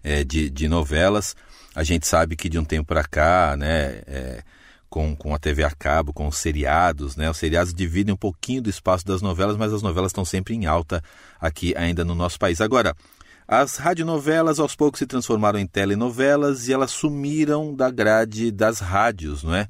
é, 0.04 0.24
de, 0.24 0.50
de 0.50 0.68
novelas. 0.68 1.36
A 1.74 1.84
gente 1.84 2.06
sabe 2.06 2.36
que 2.36 2.50
de 2.50 2.60
um 2.60 2.66
tempo 2.66 2.86
para 2.86 3.04
cá, 3.04 3.56
né, 3.58 4.02
é, 4.06 4.44
com, 4.90 5.16
com 5.16 5.34
a 5.34 5.40
TV 5.40 5.64
a 5.64 5.72
cabo, 5.72 6.14
com 6.14 6.28
os 6.28 6.38
seriados, 6.38 7.16
né, 7.16 7.30
os 7.30 7.38
seriados 7.38 7.74
dividem 7.74 8.14
um 8.14 8.18
pouquinho 8.18 8.62
do 8.62 8.70
espaço 8.70 9.06
das 9.06 9.22
novelas, 9.22 9.58
mas 9.58 9.74
as 9.74 9.82
novelas 9.82 10.12
estão 10.12 10.26
sempre 10.26 10.56
em 10.56 10.66
alta 10.66 11.04
aqui 11.40 11.74
ainda 11.76 12.06
no 12.06 12.16
nosso 12.16 12.40
país. 12.40 12.62
Agora, 12.62 12.96
as 13.48 13.78
radionovelas 13.78 14.60
aos 14.60 14.76
poucos 14.76 15.00
se 15.00 15.08
transformaram 15.08 15.58
em 15.58 15.66
telenovelas 15.66 16.68
e 16.68 16.74
elas 16.74 16.92
sumiram 16.92 17.74
da 17.74 17.90
grade 17.90 18.52
das 18.52 18.80
rádios, 18.80 19.44
não 19.44 19.56
é? 19.56 19.70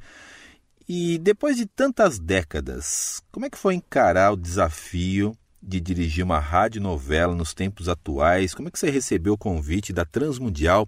E 0.89 1.17
depois 1.17 1.57
de 1.57 1.65
tantas 1.65 2.17
décadas, 2.17 3.21
como 3.31 3.45
é 3.45 3.49
que 3.49 3.57
foi 3.57 3.75
encarar 3.75 4.31
o 4.31 4.37
desafio 4.37 5.37
de 5.61 5.81
dirigir 5.81 6.23
uma 6.23 6.39
radionovela 6.39 7.35
nos 7.35 7.53
tempos 7.53 7.89
atuais? 7.89 8.53
Como 8.55 8.67
é 8.67 8.71
que 8.71 8.79
você 8.79 8.89
recebeu 8.89 9.33
o 9.33 9.37
convite 9.37 9.91
da 9.91 10.05
Transmundial 10.05 10.87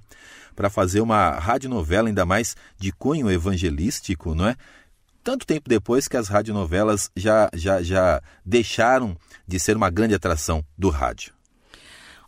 para 0.59 0.69
fazer 0.69 0.99
uma 0.99 1.39
radionovela 1.39 2.09
ainda 2.09 2.25
mais 2.25 2.53
de 2.77 2.91
cunho 2.91 3.31
evangelístico, 3.31 4.35
não 4.35 4.45
é? 4.45 4.57
Tanto 5.23 5.47
tempo 5.47 5.69
depois 5.69 6.05
que 6.05 6.17
as 6.17 6.27
radionovelas 6.27 7.09
já, 7.15 7.49
já, 7.53 7.81
já 7.81 8.21
deixaram 8.45 9.15
de 9.47 9.57
ser 9.57 9.77
uma 9.77 9.89
grande 9.89 10.15
atração 10.15 10.61
do 10.77 10.89
rádio. 10.89 11.33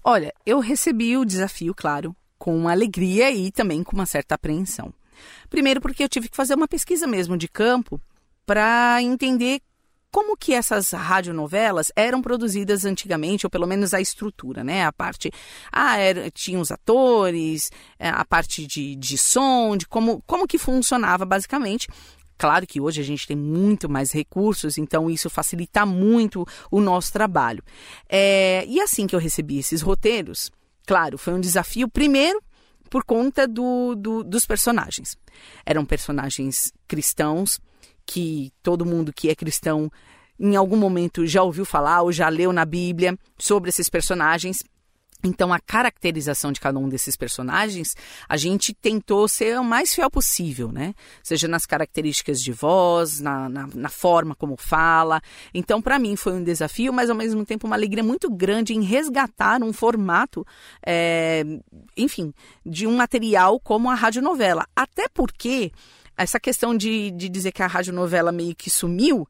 Olha, 0.02 0.34
eu 0.46 0.62
recebi 0.62 1.18
o 1.18 1.26
desafio, 1.26 1.76
claro, 1.76 2.16
com 2.40 2.70
alegria 2.70 3.30
e 3.32 3.52
também 3.52 3.84
com 3.84 3.98
uma 3.98 4.06
certa 4.06 4.36
apreensão. 4.36 4.94
Primeiro 5.50 5.82
porque 5.82 6.02
eu 6.02 6.08
tive 6.08 6.30
que 6.30 6.38
fazer 6.38 6.56
uma 6.56 6.70
pesquisa 6.70 7.06
mesmo 7.06 7.36
de 7.36 7.50
campo 7.50 8.00
para 8.46 9.02
entender 9.02 9.60
como 10.12 10.36
que 10.36 10.54
essas 10.54 10.92
radionovelas 10.92 11.92
eram 11.96 12.22
produzidas 12.22 12.84
antigamente, 12.84 13.46
ou 13.46 13.50
pelo 13.50 13.66
menos 13.66 13.94
a 13.94 14.02
estrutura, 14.02 14.64
né? 14.64 14.86
A 14.86 14.92
parte, 14.92 15.32
ah, 15.72 15.98
era, 15.98 16.30
tinha 16.30 16.60
os 16.60 16.72
atores, 16.72 17.72
é, 17.98 18.10
a 18.10 18.26
parte 18.26 18.68
de, 18.68 18.96
de 18.96 19.18
som, 19.18 19.78
de 19.78 19.88
como, 19.88 20.22
como 20.28 20.46
que 20.46 20.58
funcionava 20.58 21.26
basicamente. 21.26 21.88
Claro 22.38 22.66
que 22.66 22.82
hoje 22.82 23.00
a 23.00 23.04
gente 23.04 23.28
tem 23.28 23.38
muito 23.38 23.88
mais 23.88 24.12
recursos, 24.12 24.78
então 24.78 25.10
isso 25.10 25.30
facilita 25.30 25.86
muito 25.86 26.46
o 26.70 26.82
nosso 26.82 27.14
trabalho. 27.14 27.64
É, 28.10 28.66
e 28.68 28.82
assim 28.82 29.08
que 29.08 29.16
eu 29.16 29.20
recebi 29.20 29.60
esses 29.60 29.82
roteiros, 29.82 30.52
claro, 30.86 31.18
foi 31.18 31.34
um 31.34 31.40
desafio, 31.40 31.88
primeiro, 31.88 32.42
por 32.90 33.06
conta 33.06 33.48
do, 33.48 33.96
do, 33.96 34.24
dos 34.24 34.46
personagens. 34.46 35.16
Eram 35.66 35.86
personagens 35.86 36.74
cristãos, 36.88 37.62
que 38.12 38.52
todo 38.62 38.86
mundo 38.86 39.14
que 39.14 39.30
é 39.30 39.36
cristão 39.36 39.90
em 40.38 40.58
algum 40.58 40.76
momento 40.76 41.26
já 41.26 41.42
ouviu 41.42 41.64
falar 41.64 42.02
ou 42.02 42.12
já 42.12 42.28
leu 42.28 42.52
na 42.52 42.66
Bíblia 42.66 43.18
sobre 43.38 43.70
esses 43.70 43.88
personagens. 43.88 44.64
Então, 45.24 45.54
a 45.54 45.60
caracterização 45.60 46.52
de 46.52 46.60
cada 46.60 46.78
um 46.80 46.90
desses 46.90 47.16
personagens, 47.16 47.96
a 48.28 48.36
gente 48.36 48.74
tentou 48.74 49.28
ser 49.28 49.58
o 49.60 49.64
mais 49.64 49.94
fiel 49.94 50.10
possível, 50.10 50.72
né? 50.72 50.94
Seja 51.24 51.48
nas 51.48 51.66
características 51.66 52.42
de 52.42 52.52
voz, 52.52 53.22
na, 53.22 53.48
na, 53.48 53.70
na 53.74 53.90
forma 53.90 54.36
como 54.36 54.58
fala. 54.58 55.22
Então, 55.54 55.80
para 55.82 56.00
mim, 56.00 56.16
foi 56.16 56.34
um 56.34 56.44
desafio, 56.44 56.92
mas 56.92 57.10
ao 57.10 57.16
mesmo 57.16 57.46
tempo 57.46 57.68
uma 57.68 57.76
alegria 57.76 58.04
muito 58.04 58.30
grande 58.30 58.74
em 58.74 58.82
resgatar 58.82 59.62
um 59.62 59.72
formato, 59.72 60.46
é, 60.84 61.44
enfim, 61.96 62.34
de 62.66 62.88
um 62.88 62.98
material 62.98 63.60
como 63.60 63.92
a 63.92 63.96
radionovela. 63.96 64.66
Até 64.76 65.08
porque 65.14 65.72
essa 66.22 66.40
questão 66.40 66.76
de, 66.76 67.12
de 67.12 67.30
dizer 67.30 67.52
que 67.52 67.64
a 67.64 67.68
radionovela 67.68 68.32
meio 68.32 68.56
que 68.56 68.70
sumiu 68.70 69.28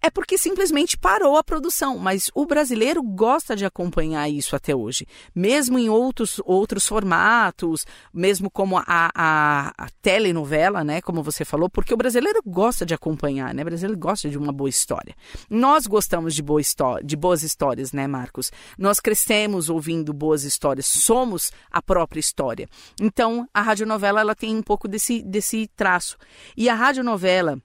é 0.00 0.10
porque 0.10 0.38
simplesmente 0.38 0.96
parou 0.96 1.36
a 1.36 1.44
produção, 1.44 1.98
mas 1.98 2.30
o 2.34 2.46
brasileiro 2.46 3.02
gosta 3.02 3.56
de 3.56 3.64
acompanhar 3.64 4.28
isso 4.28 4.54
até 4.54 4.74
hoje, 4.74 5.06
mesmo 5.34 5.78
em 5.78 5.88
outros, 5.88 6.40
outros 6.44 6.86
formatos, 6.86 7.84
mesmo 8.12 8.50
como 8.50 8.78
a, 8.78 8.84
a, 8.86 9.72
a 9.76 9.88
telenovela, 10.00 10.84
né, 10.84 11.00
como 11.00 11.22
você 11.22 11.44
falou, 11.44 11.68
porque 11.68 11.92
o 11.92 11.96
brasileiro 11.96 12.40
gosta 12.46 12.86
de 12.86 12.94
acompanhar, 12.94 13.52
né, 13.52 13.62
o 13.62 13.64
brasileiro 13.64 13.98
gosta 13.98 14.28
de 14.28 14.38
uma 14.38 14.52
boa 14.52 14.70
história. 14.70 15.14
Nós 15.50 15.86
gostamos 15.86 16.34
de, 16.34 16.42
boa 16.42 16.60
de 17.04 17.16
boas 17.16 17.42
histórias, 17.42 17.92
né, 17.92 18.06
Marcos? 18.06 18.50
Nós 18.78 19.00
crescemos 19.00 19.68
ouvindo 19.68 20.12
boas 20.12 20.44
histórias, 20.44 20.86
somos 20.86 21.52
a 21.70 21.82
própria 21.82 22.20
história. 22.20 22.68
Então, 23.00 23.48
a 23.52 23.62
radionovela 23.62 24.20
ela 24.20 24.34
tem 24.34 24.56
um 24.56 24.62
pouco 24.62 24.86
desse, 24.88 25.22
desse 25.22 25.68
traço. 25.76 26.16
E 26.56 26.68
a 26.68 26.74
radionovela 26.74 27.60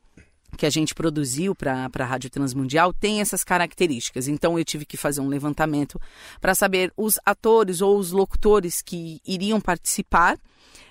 que 0.58 0.66
a 0.66 0.70
gente 0.70 0.94
produziu 0.94 1.56
para 1.56 1.90
a 1.94 2.06
Rádio 2.06 2.30
Transmundial 2.30 2.94
tem 2.94 3.22
essas 3.22 3.44
características. 3.44 4.28
Então 4.28 4.58
eu 4.58 4.66
tive 4.66 4.86
que 4.86 4.98
fazer 4.98 5.22
um 5.22 5.28
levantamento 5.28 6.00
para 6.40 6.56
saber 6.56 6.92
os 6.96 7.20
atores 7.26 7.82
ou 7.82 7.98
os 7.98 8.12
locutores 8.12 8.82
que 8.82 9.20
iriam 9.26 9.60
participar 9.60 10.38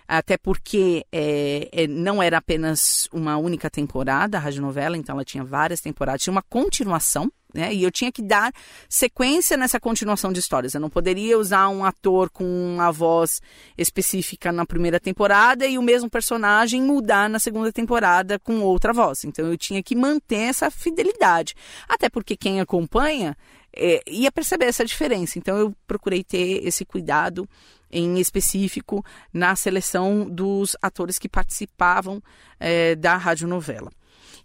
até 0.07 0.37
porque 0.37 1.07
é, 1.11 1.69
é, 1.73 1.87
não 1.87 2.23
era 2.23 2.37
apenas 2.37 3.09
uma 3.13 3.39
única 3.39 3.71
temporada 3.71 4.37
a 4.37 4.41
radionovela, 4.41 4.99
então 4.99 5.15
ela 5.15 5.25
tinha 5.25 5.43
várias 5.43 5.81
temporadas, 5.81 6.23
tinha 6.23 6.33
uma 6.33 6.43
continuação, 6.43 7.33
né? 7.55 7.73
E 7.73 7.83
eu 7.83 7.91
tinha 7.91 8.11
que 8.11 8.23
dar 8.23 8.53
sequência 8.89 9.57
nessa 9.57 9.79
continuação 9.79 10.33
de 10.33 10.41
histórias. 10.41 10.75
Eu 10.75 10.81
não 10.81 10.91
poderia 10.91 11.39
usar 11.39 11.69
um 11.69 11.85
ator 11.85 12.31
com 12.31 12.45
uma 12.45 12.91
voz 12.91 13.41
específica 13.77 14.51
na 14.53 14.65
primeira 14.65 14.99
temporada 14.99 15.67
e 15.67 15.79
o 15.79 15.83
mesmo 15.83 16.09
personagem 16.09 16.83
mudar 16.83 17.29
na 17.29 17.39
segunda 17.39 17.73
temporada 17.73 18.39
com 18.39 18.61
outra 18.61 18.93
voz. 18.93 19.25
Então 19.25 19.47
eu 19.47 19.57
tinha 19.57 19.83
que 19.83 19.95
manter 19.95 20.49
essa 20.49 20.71
fidelidade. 20.71 21.55
Até 21.89 22.09
porque 22.09 22.37
quem 22.37 22.61
acompanha 22.61 23.37
é, 23.75 24.03
ia 24.07 24.31
perceber 24.31 24.67
essa 24.67 24.85
diferença. 24.85 25.39
Então 25.39 25.57
eu 25.57 25.75
procurei 25.87 26.23
ter 26.23 26.67
esse 26.67 26.85
cuidado 26.85 27.49
em 27.91 28.19
específico 28.19 29.05
na 29.33 29.55
seleção 29.55 30.29
dos 30.29 30.77
atores 30.81 31.19
que 31.19 31.29
participavam 31.29 32.23
é, 32.59 32.95
da 32.95 33.17
radionovela. 33.17 33.91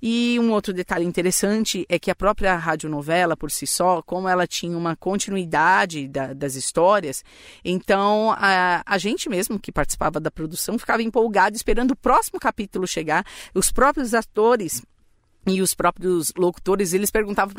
E 0.01 0.37
um 0.39 0.51
outro 0.51 0.73
detalhe 0.73 1.05
interessante 1.05 1.85
é 1.89 1.97
que 1.97 2.11
a 2.11 2.15
própria 2.15 2.55
radionovela, 2.55 3.35
por 3.35 3.49
si 3.51 3.65
só, 3.65 4.01
como 4.01 4.27
ela 4.27 4.45
tinha 4.45 4.77
uma 4.77 4.95
continuidade 4.95 6.07
da, 6.07 6.33
das 6.33 6.55
histórias, 6.55 7.23
então 7.63 8.31
a, 8.37 8.83
a 8.85 8.97
gente 8.97 9.29
mesmo 9.29 9.59
que 9.59 9.71
participava 9.71 10.19
da 10.19 10.31
produção 10.31 10.77
ficava 10.77 11.01
empolgado 11.01 11.55
esperando 11.55 11.91
o 11.91 11.95
próximo 11.95 12.39
capítulo 12.39 12.87
chegar. 12.87 13.25
Os 13.53 13.71
próprios 13.71 14.13
atores 14.13 14.83
e 15.47 15.61
os 15.61 15.73
próprios 15.73 16.31
locutores, 16.37 16.93
eles 16.93 17.09
perguntavam 17.09 17.53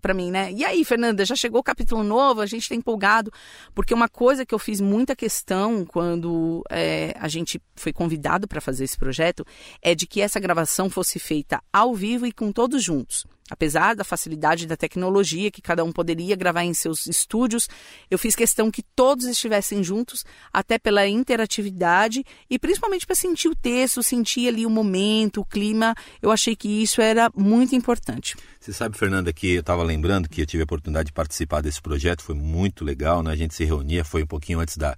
para 0.00 0.14
mim, 0.14 0.30
né? 0.30 0.52
E 0.52 0.64
aí, 0.64 0.84
Fernanda, 0.84 1.24
já 1.24 1.34
chegou 1.34 1.60
o 1.60 1.64
capítulo 1.64 2.02
novo? 2.02 2.40
A 2.40 2.46
gente 2.46 2.62
está 2.62 2.74
empolgado. 2.74 3.32
Porque 3.74 3.94
uma 3.94 4.08
coisa 4.08 4.44
que 4.44 4.54
eu 4.54 4.58
fiz 4.58 4.80
muita 4.80 5.16
questão 5.16 5.84
quando 5.84 6.62
é, 6.70 7.14
a 7.18 7.28
gente 7.28 7.60
foi 7.74 7.92
convidado 7.92 8.46
para 8.46 8.60
fazer 8.60 8.84
esse 8.84 8.98
projeto 8.98 9.44
é 9.80 9.94
de 9.94 10.06
que 10.06 10.20
essa 10.20 10.40
gravação 10.40 10.90
fosse 10.90 11.18
feita 11.18 11.62
ao 11.72 11.94
vivo 11.94 12.26
e 12.26 12.32
com 12.32 12.52
todos 12.52 12.82
juntos. 12.82 13.26
Apesar 13.50 13.94
da 13.94 14.04
facilidade 14.04 14.66
da 14.66 14.76
tecnologia 14.76 15.50
que 15.50 15.60
cada 15.60 15.84
um 15.84 15.92
poderia 15.92 16.36
gravar 16.36 16.64
em 16.64 16.72
seus 16.72 17.06
estúdios, 17.06 17.68
eu 18.10 18.18
fiz 18.18 18.34
questão 18.34 18.70
que 18.70 18.82
todos 18.82 19.26
estivessem 19.26 19.82
juntos, 19.82 20.24
até 20.52 20.78
pela 20.78 21.06
interatividade 21.06 22.24
e 22.48 22.58
principalmente 22.58 23.04
para 23.04 23.16
sentir 23.16 23.48
o 23.48 23.54
texto, 23.54 24.02
sentir 24.02 24.48
ali 24.48 24.64
o 24.64 24.70
momento, 24.70 25.40
o 25.40 25.44
clima. 25.44 25.94
Eu 26.20 26.30
achei 26.30 26.54
que 26.54 26.82
isso 26.82 27.02
era 27.02 27.30
muito 27.36 27.74
importante. 27.74 28.36
Você 28.60 28.72
sabe, 28.72 28.96
Fernanda, 28.96 29.32
que 29.32 29.54
eu 29.54 29.60
estava 29.60 29.82
lembrando 29.82 30.28
que 30.28 30.40
eu 30.40 30.46
tive 30.46 30.62
a 30.62 30.64
oportunidade 30.64 31.06
de 31.06 31.12
participar 31.12 31.60
desse 31.60 31.82
projeto, 31.82 32.22
foi 32.22 32.34
muito 32.34 32.84
legal, 32.84 33.22
né? 33.22 33.32
A 33.32 33.36
gente 33.36 33.54
se 33.54 33.64
reunia, 33.64 34.04
foi 34.04 34.22
um 34.22 34.26
pouquinho 34.26 34.60
antes 34.60 34.76
da, 34.76 34.96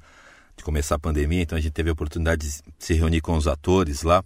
de 0.56 0.62
começar 0.62 0.96
a 0.96 0.98
pandemia, 0.98 1.42
então 1.42 1.56
a 1.56 1.60
gente 1.60 1.72
teve 1.72 1.88
a 1.88 1.92
oportunidade 1.92 2.46
de 2.46 2.62
se 2.78 2.94
reunir 2.94 3.20
com 3.20 3.36
os 3.36 3.48
atores 3.48 4.02
lá. 4.02 4.22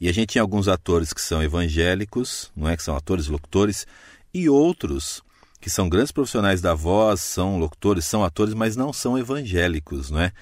E 0.00 0.08
a 0.08 0.12
gente 0.12 0.34
tem 0.34 0.42
alguns 0.42 0.68
atores 0.68 1.12
que 1.12 1.20
são 1.20 1.42
evangélicos, 1.42 2.50
não 2.54 2.68
é 2.68 2.76
que 2.76 2.82
são 2.82 2.96
atores, 2.96 3.28
locutores, 3.28 3.86
e 4.32 4.48
outros 4.48 5.22
que 5.60 5.70
são 5.70 5.88
grandes 5.88 6.12
profissionais 6.12 6.60
da 6.60 6.74
voz, 6.74 7.20
são 7.20 7.58
locutores, 7.58 8.04
são 8.04 8.22
atores, 8.22 8.54
mas 8.54 8.76
não 8.76 8.92
são 8.92 9.18
evangélicos, 9.18 10.10
não 10.10 10.20
é? 10.20 10.32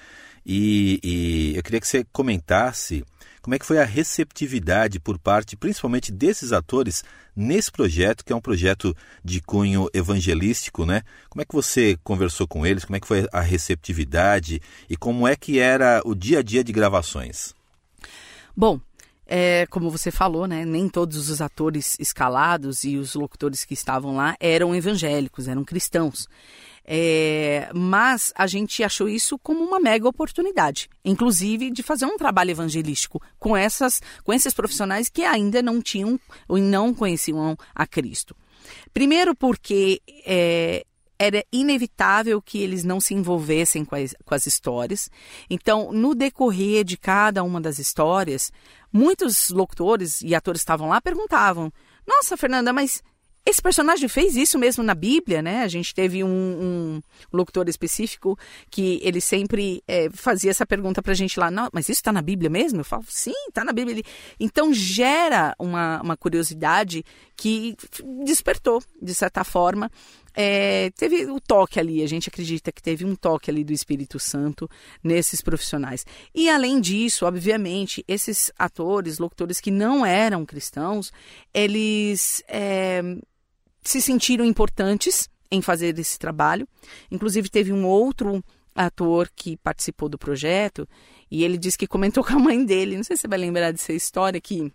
E, 0.45 0.99
e 1.03 1.53
eu 1.55 1.63
queria 1.63 1.79
que 1.79 1.87
você 1.87 2.05
comentasse 2.11 3.03
como 3.41 3.53
é 3.53 3.59
que 3.59 3.65
foi 3.65 3.77
a 3.77 3.85
receptividade 3.85 4.99
por 4.99 5.19
parte, 5.19 5.55
principalmente 5.55 6.11
desses 6.11 6.51
atores, 6.51 7.03
nesse 7.35 7.71
projeto, 7.71 8.25
que 8.25 8.33
é 8.33 8.35
um 8.35 8.41
projeto 8.41 8.95
de 9.23 9.39
cunho 9.39 9.87
evangelístico, 9.93 10.83
né? 10.83 11.03
Como 11.29 11.43
é 11.43 11.45
que 11.45 11.53
você 11.53 11.95
conversou 12.03 12.47
com 12.47 12.65
eles? 12.65 12.83
Como 12.83 12.95
é 12.95 12.99
que 12.99 13.07
foi 13.07 13.27
a 13.31 13.41
receptividade? 13.41 14.59
E 14.89 14.97
como 14.97 15.27
é 15.27 15.35
que 15.35 15.59
era 15.59 16.01
o 16.03 16.15
dia 16.15 16.39
a 16.39 16.41
dia 16.41 16.63
de 16.63 16.73
gravações? 16.73 17.53
Bom, 18.57 18.79
é, 19.25 19.65
como 19.69 19.89
você 19.89 20.11
falou, 20.11 20.47
né, 20.47 20.65
nem 20.65 20.87
todos 20.87 21.29
os 21.29 21.41
atores 21.41 21.95
escalados 21.99 22.83
e 22.83 22.97
os 22.97 23.15
locutores 23.15 23.65
que 23.65 23.73
estavam 23.73 24.15
lá 24.15 24.35
eram 24.39 24.75
evangélicos, 24.75 25.47
eram 25.47 25.63
cristãos. 25.63 26.27
É, 26.87 27.67
mas 27.73 28.31
a 28.35 28.45
gente 28.45 28.83
achou 28.83 29.09
isso 29.09 29.39
como 29.39 29.63
uma 29.63 29.79
mega 29.79 30.07
oportunidade, 30.07 30.87
inclusive 31.03 31.71
de 31.71 31.81
fazer 31.81 32.05
um 32.05 32.15
trabalho 32.15 32.51
evangelístico 32.51 33.19
com 33.39 33.57
essas, 33.57 33.99
com 34.23 34.31
esses 34.31 34.53
profissionais 34.53 35.09
que 35.09 35.23
ainda 35.23 35.63
não 35.63 35.81
tinham 35.81 36.19
ou 36.47 36.59
não 36.59 36.93
conheciam 36.93 37.57
a 37.73 37.87
Cristo. 37.87 38.35
Primeiro 38.93 39.35
porque 39.35 39.99
é, 40.25 40.85
era 41.17 41.43
inevitável 41.51 42.41
que 42.41 42.59
eles 42.59 42.83
não 42.83 42.99
se 42.99 43.13
envolvessem 43.13 43.85
com 43.85 43.95
as, 43.95 44.15
com 44.23 44.35
as 44.35 44.45
histórias. 44.45 45.09
Então, 45.49 45.91
no 45.91 46.13
decorrer 46.13 46.83
de 46.83 46.97
cada 46.97 47.43
uma 47.43 47.61
das 47.61 47.79
histórias, 47.79 48.51
muitos 48.95 49.49
locutores 49.49 50.21
e 50.21 50.33
atores 50.33 50.61
estavam 50.61 50.87
lá 50.87 51.01
perguntavam: 51.01 51.71
Nossa, 52.07 52.37
Fernanda, 52.37 52.71
mas 52.71 53.03
esse 53.45 53.61
personagem 53.61 54.09
fez 54.09 54.35
isso 54.35 54.57
mesmo 54.57 54.83
na 54.83 54.95
Bíblia, 54.95 55.39
né? 55.39 55.61
A 55.61 55.67
gente 55.67 55.93
teve 55.93 56.23
um, 56.23 56.27
um 56.27 57.01
locutor 57.31 57.69
específico 57.69 58.39
que 58.71 58.99
ele 59.03 59.21
sempre 59.21 59.83
é, 59.87 60.09
fazia 60.09 60.49
essa 60.49 60.65
pergunta 60.65 61.03
pra 61.03 61.13
gente 61.13 61.39
lá, 61.39 61.51
não, 61.51 61.69
mas 61.71 61.87
isso 61.87 61.99
está 61.99 62.11
na 62.11 62.23
Bíblia 62.23 62.49
mesmo? 62.49 62.79
Eu 62.79 62.85
falo, 62.85 63.05
sim, 63.07 63.35
está 63.47 63.63
na 63.63 63.71
Bíblia. 63.71 64.01
Então 64.39 64.73
gera 64.73 65.53
uma, 65.59 66.01
uma 66.01 66.17
curiosidade 66.17 67.03
que 67.35 67.75
despertou, 68.23 68.81
de 68.99 69.13
certa 69.13 69.43
forma, 69.43 69.91
é, 70.35 70.91
teve 70.91 71.25
o 71.25 71.39
toque 71.39 71.79
ali, 71.79 72.03
a 72.03 72.07
gente 72.07 72.27
acredita 72.27 72.71
que 72.71 72.81
teve 72.81 73.05
um 73.05 73.15
toque 73.15 73.49
ali 73.49 73.63
do 73.63 73.71
Espírito 73.71 74.19
Santo 74.19 74.69
nesses 75.01 75.41
profissionais. 75.41 76.05
E 76.33 76.49
além 76.49 76.81
disso, 76.81 77.25
obviamente, 77.25 78.03
esses 78.07 78.51
atores, 78.59 79.17
locutores 79.17 79.61
que 79.61 79.71
não 79.71 80.05
eram 80.05 80.45
cristãos, 80.45 81.11
eles 81.53 82.43
é, 82.47 83.01
se 83.81 84.01
sentiram 84.01 84.43
importantes 84.43 85.29
em 85.49 85.61
fazer 85.61 85.97
esse 85.97 86.19
trabalho. 86.19 86.67
Inclusive, 87.09 87.49
teve 87.49 87.71
um 87.71 87.85
outro 87.85 88.43
ator 88.75 89.31
que 89.33 89.55
participou 89.55 90.09
do 90.09 90.17
projeto 90.17 90.87
e 91.31 91.45
ele 91.45 91.57
disse 91.57 91.77
que 91.77 91.87
comentou 91.87 92.23
com 92.25 92.33
a 92.33 92.39
mãe 92.39 92.65
dele. 92.65 92.97
Não 92.97 93.03
sei 93.03 93.15
se 93.15 93.21
você 93.21 93.27
vai 93.27 93.39
lembrar 93.39 93.71
dessa 93.71 93.93
história 93.93 94.41
que 94.41 94.71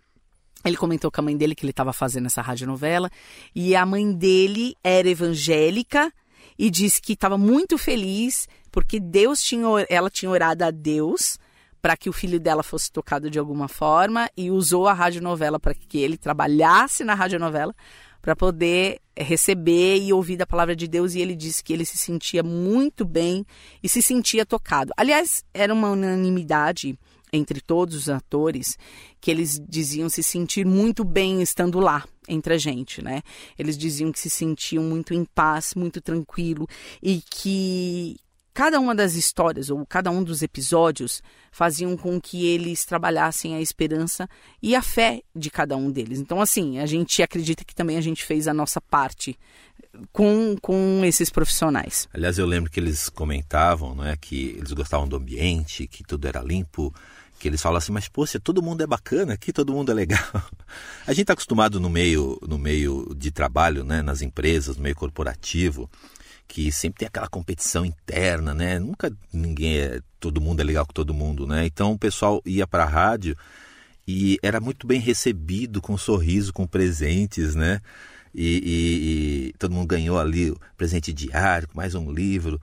ele 0.63 0.77
comentou 0.77 1.11
com 1.11 1.21
a 1.21 1.23
mãe 1.23 1.35
dele 1.35 1.55
que 1.55 1.63
ele 1.65 1.71
estava 1.71 1.93
fazendo 1.93 2.27
essa 2.27 2.41
radionovela 2.41 3.09
e 3.55 3.75
a 3.75 3.85
mãe 3.85 4.11
dele 4.13 4.75
era 4.83 5.09
evangélica 5.09 6.11
e 6.57 6.69
disse 6.69 7.01
que 7.01 7.13
estava 7.13 7.37
muito 7.37 7.77
feliz 7.77 8.47
porque 8.71 8.99
Deus 8.99 9.41
tinha, 9.41 9.67
ela 9.89 10.09
tinha 10.09 10.29
orado 10.29 10.63
a 10.63 10.71
Deus 10.71 11.39
para 11.81 11.97
que 11.97 12.09
o 12.09 12.13
filho 12.13 12.39
dela 12.39 12.61
fosse 12.61 12.91
tocado 12.91 13.29
de 13.29 13.39
alguma 13.39 13.67
forma 13.67 14.29
e 14.37 14.51
usou 14.51 14.87
a 14.87 14.93
radionovela 14.93 15.59
para 15.59 15.73
que 15.73 15.97
ele 15.97 16.17
trabalhasse 16.17 17.03
na 17.03 17.15
radionovela 17.15 17.75
para 18.21 18.35
poder 18.35 18.99
receber 19.17 19.97
e 19.97 20.13
ouvir 20.13 20.37
da 20.37 20.45
palavra 20.45 20.75
de 20.75 20.87
Deus 20.87 21.15
e 21.15 21.19
ele 21.19 21.35
disse 21.35 21.63
que 21.63 21.73
ele 21.73 21.85
se 21.85 21.97
sentia 21.97 22.43
muito 22.43 23.03
bem 23.03 23.45
e 23.81 23.89
se 23.89 24.01
sentia 24.01 24.45
tocado. 24.45 24.93
Aliás, 24.95 25.43
era 25.53 25.73
uma 25.73 25.89
unanimidade 25.89 26.97
entre 27.31 27.61
todos 27.61 27.95
os 27.95 28.09
atores 28.09 28.77
que 29.19 29.31
eles 29.31 29.61
diziam 29.67 30.09
se 30.09 30.21
sentir 30.21 30.65
muito 30.65 31.03
bem 31.03 31.41
estando 31.41 31.79
lá 31.79 32.03
entre 32.27 32.53
a 32.53 32.57
gente, 32.57 33.01
né? 33.01 33.21
Eles 33.57 33.77
diziam 33.77 34.11
que 34.11 34.19
se 34.19 34.29
sentiam 34.29 34.83
muito 34.83 35.13
em 35.13 35.25
paz, 35.25 35.73
muito 35.75 36.01
tranquilo 36.01 36.67
e 37.01 37.21
que 37.21 38.17
cada 38.53 38.79
uma 38.79 38.93
das 38.93 39.15
histórias 39.15 39.69
ou 39.69 39.85
cada 39.85 40.11
um 40.11 40.23
dos 40.23 40.41
episódios 40.41 41.21
faziam 41.51 41.95
com 41.95 42.19
que 42.19 42.45
eles 42.45 42.85
trabalhassem 42.85 43.55
a 43.55 43.61
esperança 43.61 44.27
e 44.61 44.75
a 44.75 44.81
fé 44.81 45.21
de 45.35 45.49
cada 45.49 45.75
um 45.75 45.89
deles. 45.89 46.19
Então, 46.19 46.41
assim, 46.41 46.79
a 46.79 46.85
gente 46.85 47.23
acredita 47.23 47.63
que 47.63 47.75
também 47.75 47.97
a 47.97 48.01
gente 48.01 48.25
fez 48.25 48.47
a 48.47 48.53
nossa 48.53 48.81
parte 48.81 49.37
com, 50.11 50.55
com 50.61 51.01
esses 51.03 51.29
profissionais. 51.29 52.07
Aliás, 52.13 52.37
eu 52.37 52.45
lembro 52.45 52.69
que 52.69 52.79
eles 52.79 53.09
comentavam, 53.09 53.95
não 53.95 54.05
é, 54.05 54.15
que 54.15 54.55
eles 54.57 54.71
gostavam 54.73 55.07
do 55.07 55.15
ambiente, 55.15 55.87
que 55.87 56.03
tudo 56.03 56.27
era 56.27 56.41
limpo, 56.41 56.93
que 57.41 57.47
eles 57.47 57.61
falam 57.61 57.79
assim, 57.79 57.91
mas 57.91 58.07
poxa, 58.07 58.39
todo 58.39 58.61
mundo 58.61 58.83
é 58.83 58.87
bacana 58.87 59.33
aqui, 59.33 59.51
todo 59.51 59.73
mundo 59.73 59.91
é 59.91 59.95
legal. 59.95 60.19
A 61.07 61.11
gente 61.11 61.23
está 61.23 61.33
acostumado 61.33 61.79
no 61.79 61.89
meio, 61.89 62.39
no 62.47 62.57
meio 62.57 63.13
de 63.17 63.31
trabalho, 63.31 63.83
né, 63.83 64.03
nas 64.03 64.21
empresas, 64.21 64.77
no 64.77 64.83
meio 64.83 64.95
corporativo, 64.95 65.89
que 66.47 66.71
sempre 66.71 66.99
tem 66.99 67.07
aquela 67.07 67.27
competição 67.27 67.83
interna, 67.83 68.53
né? 68.53 68.77
Nunca 68.77 69.11
ninguém 69.33 69.79
é, 69.79 70.01
todo 70.19 70.39
mundo 70.39 70.59
é 70.59 70.63
legal 70.63 70.85
com 70.85 70.93
todo 70.93 71.13
mundo, 71.13 71.47
né? 71.47 71.65
Então 71.65 71.93
o 71.93 71.97
pessoal 71.97 72.41
ia 72.45 72.67
para 72.67 72.83
a 72.83 72.87
rádio 72.87 73.35
e 74.07 74.37
era 74.43 74.59
muito 74.59 74.85
bem 74.85 74.99
recebido 74.99 75.81
com 75.81 75.93
um 75.93 75.97
sorriso, 75.97 76.53
com 76.53 76.67
presentes, 76.67 77.55
né? 77.55 77.81
E, 78.33 78.47
e, 78.47 79.47
e 79.49 79.53
todo 79.59 79.73
mundo 79.73 79.87
ganhou 79.87 80.17
ali 80.17 80.53
presente 80.77 81.11
diário, 81.11 81.67
mais 81.73 81.95
um 81.95 82.11
livro. 82.11 82.59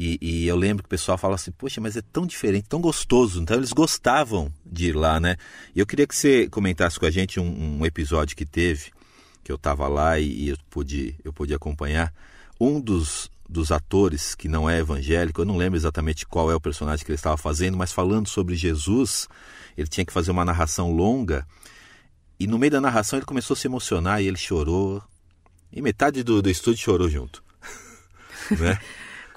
E, 0.00 0.16
e, 0.22 0.46
eu 0.46 0.54
lembro 0.54 0.84
que 0.84 0.86
o 0.86 0.90
pessoal 0.90 1.18
fala 1.18 1.34
assim, 1.34 1.50
poxa, 1.50 1.80
mas 1.80 1.96
é 1.96 2.02
tão 2.12 2.24
diferente, 2.24 2.68
tão 2.68 2.80
gostoso. 2.80 3.42
Então 3.42 3.56
eles 3.56 3.72
gostavam 3.72 4.52
de 4.64 4.90
ir 4.90 4.92
lá, 4.92 5.18
né? 5.18 5.36
E 5.74 5.80
eu 5.80 5.86
queria 5.86 6.06
que 6.06 6.14
você 6.14 6.48
comentasse 6.48 7.00
com 7.00 7.06
a 7.06 7.10
gente 7.10 7.40
um, 7.40 7.80
um 7.80 7.84
episódio 7.84 8.36
que 8.36 8.46
teve, 8.46 8.92
que 9.42 9.50
eu 9.50 9.56
estava 9.56 9.88
lá 9.88 10.16
e, 10.20 10.44
e, 10.44 10.48
eu, 10.50 10.58
pude, 10.70 11.16
eu 11.24 11.32
pude 11.32 11.52
acompanhar. 11.52 12.14
Um 12.60 12.80
dos, 12.80 13.28
dos 13.48 13.72
atores 13.72 14.36
que 14.36 14.46
não 14.46 14.70
é 14.70 14.78
evangélico, 14.78 15.40
eu 15.40 15.44
não 15.44 15.56
lembro 15.56 15.76
exatamente 15.76 16.24
qual 16.24 16.48
é 16.48 16.54
o 16.54 16.60
personagem 16.60 17.04
que 17.04 17.10
ele 17.10 17.16
estava 17.16 17.36
fazendo, 17.36 17.76
mas 17.76 17.90
falando 17.90 18.28
sobre 18.28 18.54
Jesus, 18.54 19.26
ele 19.76 19.88
tinha 19.88 20.04
que 20.04 20.12
fazer 20.12 20.30
uma 20.30 20.44
narração 20.44 20.92
longa. 20.92 21.44
E 22.38 22.46
no 22.46 22.58
meio 22.58 22.70
da 22.70 22.80
narração 22.80 23.18
ele 23.18 23.26
começou 23.26 23.54
a 23.54 23.56
se 23.56 23.66
emocionar 23.66 24.22
e 24.22 24.26
ele 24.26 24.36
chorou. 24.36 25.02
E 25.72 25.82
metade 25.82 26.22
do, 26.22 26.40
do 26.40 26.48
estúdio 26.48 26.82
chorou 26.82 27.08
junto. 27.08 27.42
né? 28.58 28.78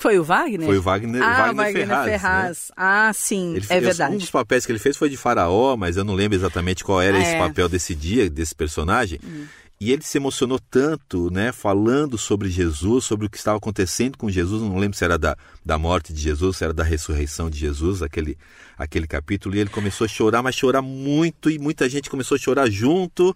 Foi 0.01 0.17
o 0.17 0.23
Wagner? 0.23 0.65
Foi 0.65 0.77
o 0.77 0.81
Wagner, 0.81 1.21
ah, 1.21 1.27
Wagner, 1.27 1.55
Wagner 1.55 1.87
Ferraz. 1.87 2.05
Ferraz. 2.09 2.57
Né? 2.69 2.75
Ah, 2.75 3.11
sim, 3.13 3.55
ele, 3.55 3.65
é 3.69 3.79
verdade. 3.79 4.15
Um 4.15 4.17
dos 4.17 4.31
papéis 4.31 4.65
que 4.65 4.71
ele 4.71 4.79
fez 4.79 4.97
foi 4.97 5.09
de 5.09 5.17
faraó, 5.17 5.77
mas 5.77 5.95
eu 5.95 6.03
não 6.03 6.15
lembro 6.15 6.35
exatamente 6.35 6.83
qual 6.83 6.99
era 6.99 7.17
é. 7.17 7.21
esse 7.21 7.37
papel 7.37 7.69
desse 7.69 7.93
dia, 7.93 8.27
desse 8.27 8.55
personagem. 8.55 9.19
Hum. 9.23 9.45
E 9.81 9.91
ele 9.91 10.03
se 10.03 10.15
emocionou 10.15 10.59
tanto, 10.59 11.31
né, 11.31 11.51
falando 11.51 12.15
sobre 12.15 12.47
Jesus, 12.51 13.03
sobre 13.03 13.25
o 13.25 13.29
que 13.31 13.37
estava 13.37 13.57
acontecendo 13.57 14.15
com 14.15 14.29
Jesus. 14.29 14.61
Não 14.61 14.77
lembro 14.77 14.95
se 14.95 15.03
era 15.03 15.17
da, 15.17 15.35
da 15.65 15.75
morte 15.75 16.13
de 16.13 16.21
Jesus, 16.21 16.57
se 16.57 16.63
era 16.63 16.71
da 16.71 16.83
ressurreição 16.83 17.49
de 17.49 17.57
Jesus, 17.57 18.03
aquele, 18.03 18.37
aquele 18.77 19.07
capítulo. 19.07 19.55
E 19.55 19.59
ele 19.59 19.71
começou 19.71 20.05
a 20.05 20.07
chorar, 20.07 20.43
mas 20.43 20.53
chorar 20.53 20.83
muito, 20.83 21.49
e 21.49 21.57
muita 21.57 21.89
gente 21.89 22.11
começou 22.11 22.35
a 22.35 22.37
chorar 22.37 22.69
junto. 22.69 23.35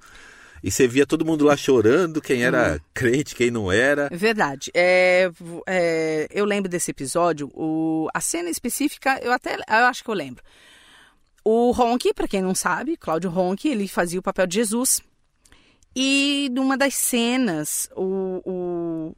E 0.63 0.69
você 0.69 0.87
via 0.87 1.07
todo 1.07 1.25
mundo 1.25 1.45
lá 1.45 1.57
chorando, 1.57 2.21
quem 2.21 2.43
era 2.43 2.75
hum. 2.75 2.85
crente, 2.93 3.33
quem 3.33 3.49
não 3.49 3.71
era. 3.71 4.07
Verdade. 4.11 4.69
É, 4.71 5.31
é, 5.65 6.27
eu 6.29 6.45
lembro 6.45 6.69
desse 6.69 6.91
episódio. 6.91 7.49
O, 7.55 8.07
a 8.13 8.21
cena 8.21 8.51
específica, 8.51 9.19
eu 9.23 9.31
até 9.31 9.55
eu 9.55 9.85
acho 9.87 10.03
que 10.03 10.09
eu 10.11 10.15
lembro. 10.15 10.43
O 11.43 11.71
Ronk, 11.71 12.13
para 12.13 12.27
quem 12.27 12.43
não 12.43 12.53
sabe, 12.53 12.97
Cláudio 12.97 13.31
Ronk, 13.31 13.67
ele 13.67 13.87
fazia 13.87 14.19
o 14.19 14.23
papel 14.23 14.45
de 14.45 14.57
Jesus. 14.57 15.01
E 15.95 16.49
numa 16.51 16.77
das 16.77 16.93
cenas, 16.95 17.89
o, 17.95 18.41
o, 18.45 19.15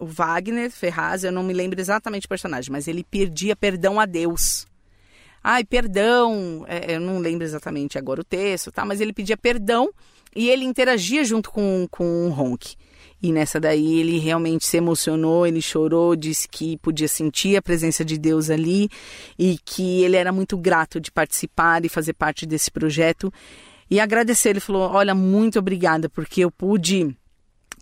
o 0.00 0.06
Wagner 0.06 0.70
Ferraz, 0.70 1.22
eu 1.22 1.32
não 1.32 1.42
me 1.42 1.52
lembro 1.52 1.78
exatamente 1.78 2.26
o 2.26 2.28
personagem, 2.28 2.72
mas 2.72 2.88
ele 2.88 3.04
pedia 3.04 3.54
perdão 3.54 4.00
a 4.00 4.06
Deus. 4.06 4.66
Ai, 5.42 5.62
perdão, 5.62 6.64
é, 6.66 6.94
eu 6.94 7.00
não 7.00 7.18
lembro 7.18 7.44
exatamente 7.44 7.98
agora 7.98 8.22
o 8.22 8.24
texto, 8.24 8.72
tá? 8.72 8.84
Mas 8.86 9.02
ele 9.02 9.12
pedia 9.12 9.36
perdão 9.36 9.90
e 10.34 10.48
ele 10.48 10.64
interagia 10.64 11.22
junto 11.22 11.50
com, 11.50 11.86
com 11.90 12.26
o 12.26 12.30
Ronk. 12.30 12.74
E 13.22 13.32
nessa 13.32 13.60
daí 13.60 14.00
ele 14.00 14.18
realmente 14.18 14.66
se 14.66 14.78
emocionou, 14.78 15.46
ele 15.46 15.60
chorou, 15.60 16.16
disse 16.16 16.48
que 16.48 16.76
podia 16.78 17.08
sentir 17.08 17.56
a 17.56 17.62
presença 17.62 18.04
de 18.04 18.18
Deus 18.18 18.50
ali 18.50 18.88
e 19.38 19.58
que 19.64 20.02
ele 20.02 20.16
era 20.16 20.32
muito 20.32 20.56
grato 20.56 20.98
de 20.98 21.10
participar 21.10 21.84
e 21.84 21.88
fazer 21.88 22.14
parte 22.14 22.46
desse 22.46 22.70
projeto. 22.70 23.32
E 23.90 24.00
agradecer, 24.00 24.50
ele 24.50 24.60
falou: 24.60 24.90
Olha, 24.90 25.14
muito 25.14 25.58
obrigada, 25.58 26.08
porque 26.08 26.40
eu 26.40 26.50
pude 26.50 27.16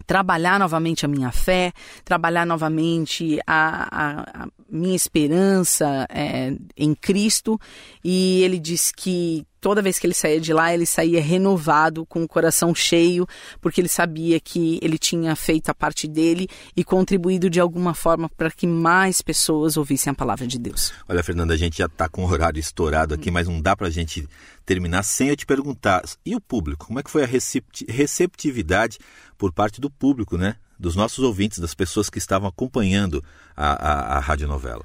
trabalhar 0.07 0.59
novamente 0.59 1.05
a 1.05 1.09
minha 1.09 1.31
fé, 1.31 1.73
trabalhar 2.05 2.47
novamente 2.47 3.39
a, 3.47 3.89
a, 3.91 4.45
a 4.45 4.49
minha 4.71 4.97
esperança 4.97 6.07
é, 6.09 6.55
em 6.77 6.95
Cristo. 6.95 7.61
E 8.05 8.43
ele 8.43 8.59
disse 8.59 8.93
que 8.93 9.47
toda 9.63 9.81
vez 9.81 9.99
que 9.99 10.07
ele 10.07 10.13
saía 10.13 10.41
de 10.41 10.53
lá, 10.53 10.75
ele 10.75 10.85
saía 10.85 11.23
renovado, 11.23 12.05
com 12.05 12.23
o 12.25 12.29
coração 12.29 12.75
cheio, 12.75 13.27
porque 13.61 13.81
ele 13.81 13.89
sabia 13.89 14.41
que 14.41 14.79
ele 14.83 14.99
tinha 14.99 15.35
feito 15.37 15.71
a 15.71 15.75
parte 15.75 16.09
dele 16.09 16.49
e 16.77 16.83
contribuído 16.83 17.49
de 17.49 17.61
alguma 17.61 17.95
forma 17.95 18.29
para 18.29 18.51
que 18.51 18.67
mais 18.67 19.23
pessoas 19.23 19.77
ouvissem 19.77 20.11
a 20.11 20.15
palavra 20.15 20.47
de 20.47 20.59
Deus. 20.59 20.93
Olha, 21.09 21.23
Fernanda, 21.23 21.55
a 21.55 21.57
gente 21.57 21.79
já 21.79 21.87
está 21.87 22.09
com 22.09 22.25
o 22.25 22.29
horário 22.29 22.59
estourado 22.59 23.15
aqui, 23.15 23.31
mas 23.31 23.47
não 23.47 23.61
dá 23.61 23.77
para 23.77 23.87
a 23.87 23.91
gente 23.91 24.29
terminar 24.67 25.05
sem 25.05 25.29
eu 25.29 25.37
te 25.37 25.47
perguntar. 25.47 26.03
E 26.27 26.35
o 26.35 26.41
público? 26.41 26.87
Como 26.87 26.99
é 26.99 27.03
que 27.03 27.11
foi 27.11 27.23
a 27.23 27.29
receptividade 27.89 28.99
por 29.43 29.53
parte 29.53 29.81
do 29.81 29.91
público, 29.91 30.39
né? 30.39 30.55
Dos 30.79 30.95
nossos 30.95 31.19
ouvintes, 31.25 31.59
das 31.59 31.75
pessoas 31.75 32.09
que 32.09 32.19
estavam 32.19 32.49
acompanhando 32.49 33.25
a, 33.57 33.73
a, 33.73 34.19
a 34.19 34.21
radionovela? 34.21 34.85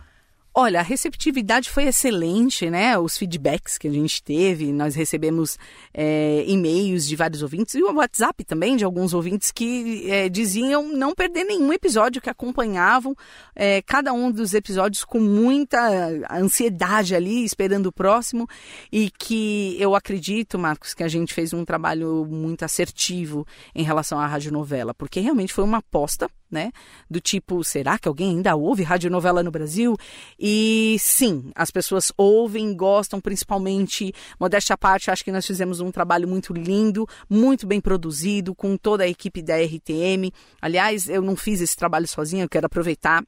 Olha, 0.60 0.80
a 0.80 0.82
receptividade 0.82 1.70
foi 1.70 1.84
excelente, 1.84 2.68
né? 2.68 2.98
Os 2.98 3.16
feedbacks 3.16 3.78
que 3.78 3.88
a 3.88 3.92
gente 3.92 4.24
teve, 4.24 4.72
nós 4.72 4.96
recebemos 4.96 5.56
é, 5.94 6.44
e-mails 6.48 7.08
de 7.08 7.16
vários 7.16 7.44
ouvintes 7.44 7.76
e 7.76 7.84
o 7.84 7.94
WhatsApp 7.94 8.44
também 8.44 8.76
de 8.76 8.84
alguns 8.84 9.14
ouvintes 9.14 9.52
que 9.52 10.10
é, 10.10 10.28
diziam 10.28 10.92
não 10.92 11.14
perder 11.14 11.44
nenhum 11.44 11.72
episódio, 11.72 12.20
que 12.20 12.28
acompanhavam 12.28 13.16
é, 13.56 13.84
cada 13.84 14.12
um 14.14 14.32
dos 14.32 14.56
episódios 14.56 15.04
com 15.04 15.20
muita 15.20 16.26
ansiedade 16.32 17.14
ali, 17.14 17.46
esperando 17.46 17.86
o 17.86 17.92
próximo 17.92 18.48
e 18.92 19.12
que 19.12 19.78
eu 19.80 19.94
acredito, 19.94 20.58
Marcos, 20.58 20.96
que 20.96 21.04
a 21.04 21.08
gente 21.08 21.36
fez 21.36 21.54
um 21.54 21.64
trabalho 21.64 22.26
muito 22.28 22.66
assertivo 22.66 23.46
em 23.76 23.84
relação 23.84 24.20
à 24.20 24.26
radionovela, 24.26 24.92
porque 24.96 25.20
realmente 25.20 25.54
foi 25.54 25.64
uma 25.64 25.78
aposta 25.78 26.28
né? 26.50 26.72
Do 27.10 27.20
tipo, 27.20 27.64
será 27.64 27.98
que 27.98 28.08
alguém 28.08 28.38
ainda 28.38 28.56
ouve 28.56 28.84
radionovela 28.84 29.44
no 29.44 29.52
Brasil? 29.52 29.96
E 30.40 30.98
sim, 31.00 31.52
as 31.56 31.72
pessoas 31.72 32.12
ouvem, 32.18 32.76
gostam, 32.76 33.20
principalmente, 33.20 34.14
modéstia 34.40 34.74
à 34.74 34.78
parte, 34.78 35.12
acho 35.12 35.24
que 35.24 35.32
nós 35.32 35.46
fizemos 35.46 35.80
um 35.80 35.92
trabalho 35.92 36.28
muito 36.28 36.54
lindo, 36.54 37.08
muito 37.30 37.68
bem 37.68 37.82
produzido, 37.82 38.56
com 38.56 38.78
toda 38.78 39.04
a 39.04 39.08
equipe 39.08 39.42
da 39.42 39.58
RTM. 39.58 40.32
Aliás, 40.62 41.10
eu 41.10 41.22
não 41.22 41.36
fiz 41.36 41.62
esse 41.62 41.76
trabalho 41.76 42.08
sozinha, 42.08 42.44
eu 42.44 42.50
quero 42.50 42.66
aproveitar 42.66 43.24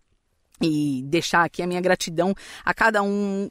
e 0.62 1.04
deixar 1.06 1.46
aqui 1.46 1.62
a 1.62 1.68
minha 1.68 1.82
gratidão 1.82 2.34
a 2.66 2.74
cada 2.74 3.02
um 3.02 3.50